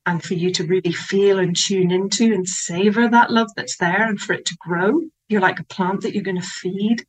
and 0.06 0.24
for 0.24 0.34
you 0.34 0.52
to 0.52 0.66
really 0.66 0.92
feel 0.92 1.40
and 1.40 1.56
tune 1.56 1.92
into 1.92 2.34
and 2.34 2.48
savor 2.48 3.08
that 3.08 3.32
love 3.32 3.50
that's 3.56 3.78
there 3.78 4.04
and 4.08 4.20
for 4.20 4.34
it 4.34 4.46
to 4.46 4.58
grow. 4.60 5.02
You're 5.30 5.42
like 5.42 5.60
a 5.60 5.66
plant 5.66 6.02
that 6.02 6.14
you're 6.14 6.24
going 6.24 6.42
to 6.42 6.48
feed 6.48 7.06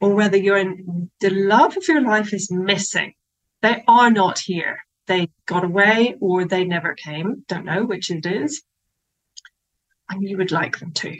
or 0.00 0.14
whether 0.14 0.36
you're 0.36 0.58
in 0.58 1.10
the 1.20 1.30
love 1.30 1.76
of 1.76 1.88
your 1.88 2.02
life 2.02 2.32
is 2.32 2.50
missing. 2.50 3.14
They 3.62 3.82
are 3.88 4.10
not 4.10 4.38
here. 4.38 4.78
They 5.06 5.28
got 5.46 5.64
away 5.64 6.16
or 6.20 6.44
they 6.44 6.64
never 6.64 6.94
came. 6.94 7.44
Don't 7.48 7.64
know 7.64 7.84
which 7.84 8.10
it 8.10 8.26
is. 8.26 8.62
And 10.08 10.22
you 10.22 10.36
would 10.36 10.52
like 10.52 10.78
them 10.78 10.92
to. 10.92 11.16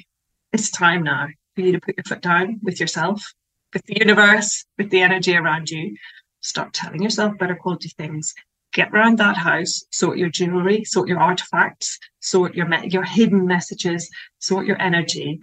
It's 0.52 0.70
time 0.70 1.02
now 1.02 1.28
for 1.54 1.62
you 1.62 1.72
to 1.72 1.80
put 1.80 1.96
your 1.96 2.04
foot 2.04 2.22
down 2.22 2.60
with 2.62 2.78
yourself, 2.78 3.32
with 3.72 3.82
the 3.86 3.98
universe, 3.98 4.64
with 4.78 4.90
the 4.90 5.02
energy 5.02 5.36
around 5.36 5.70
you. 5.70 5.96
Start 6.40 6.72
telling 6.72 7.02
yourself 7.02 7.36
better 7.38 7.56
quality 7.56 7.88
things. 7.88 8.34
Get 8.76 8.92
around 8.92 9.16
that 9.16 9.38
house, 9.38 9.86
sort 9.90 10.18
your 10.18 10.28
jewelry, 10.28 10.84
sort 10.84 11.08
your 11.08 11.18
artifacts, 11.18 11.98
sort 12.20 12.54
your 12.54 12.66
me- 12.66 12.90
your 12.90 13.04
hidden 13.04 13.46
messages, 13.46 14.06
sort 14.38 14.66
your 14.66 14.78
energy, 14.82 15.40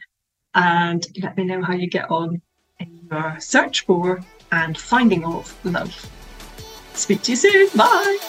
and 0.53 1.03
let 1.19 1.35
me 1.35 1.43
know 1.43 1.63
how 1.63 1.73
you 1.73 1.89
get 1.89 2.11
on 2.11 2.39
in 2.79 3.07
your 3.09 3.35
search 3.39 3.87
for 3.87 4.21
and 4.51 4.77
finding 4.77 5.25
of 5.25 5.51
love. 5.65 5.91
Speak 6.93 7.23
to 7.23 7.31
you 7.31 7.35
soon. 7.35 7.69
Bye. 7.75 8.19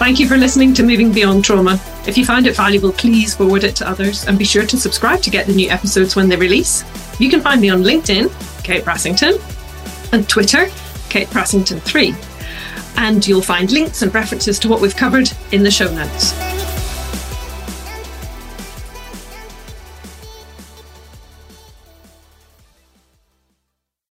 Thank 0.00 0.18
you 0.18 0.26
for 0.26 0.36
listening 0.36 0.74
to 0.74 0.82
Moving 0.82 1.12
Beyond 1.12 1.44
Trauma. 1.44 1.80
If 2.08 2.18
you 2.18 2.24
found 2.24 2.48
it 2.48 2.56
valuable, 2.56 2.90
please 2.90 3.36
forward 3.36 3.62
it 3.62 3.76
to 3.76 3.88
others 3.88 4.26
and 4.26 4.36
be 4.36 4.44
sure 4.44 4.66
to 4.66 4.76
subscribe 4.76 5.22
to 5.22 5.30
get 5.30 5.46
the 5.46 5.54
new 5.54 5.70
episodes 5.70 6.16
when 6.16 6.28
they 6.28 6.34
release. 6.34 6.82
You 7.20 7.30
can 7.30 7.40
find 7.40 7.60
me 7.60 7.70
on 7.70 7.84
LinkedIn, 7.84 8.64
Kate 8.64 8.82
Brassington, 8.82 9.38
and 10.12 10.28
Twitter, 10.28 10.66
Kate 11.08 11.28
Brassington3. 11.28 12.29
And 12.96 13.26
you'll 13.26 13.42
find 13.42 13.70
links 13.70 14.02
and 14.02 14.14
references 14.14 14.58
to 14.60 14.68
what 14.68 14.80
we've 14.80 14.96
covered 14.96 15.30
in 15.52 15.62
the 15.62 15.70
show 15.70 15.92
notes. 15.94 16.59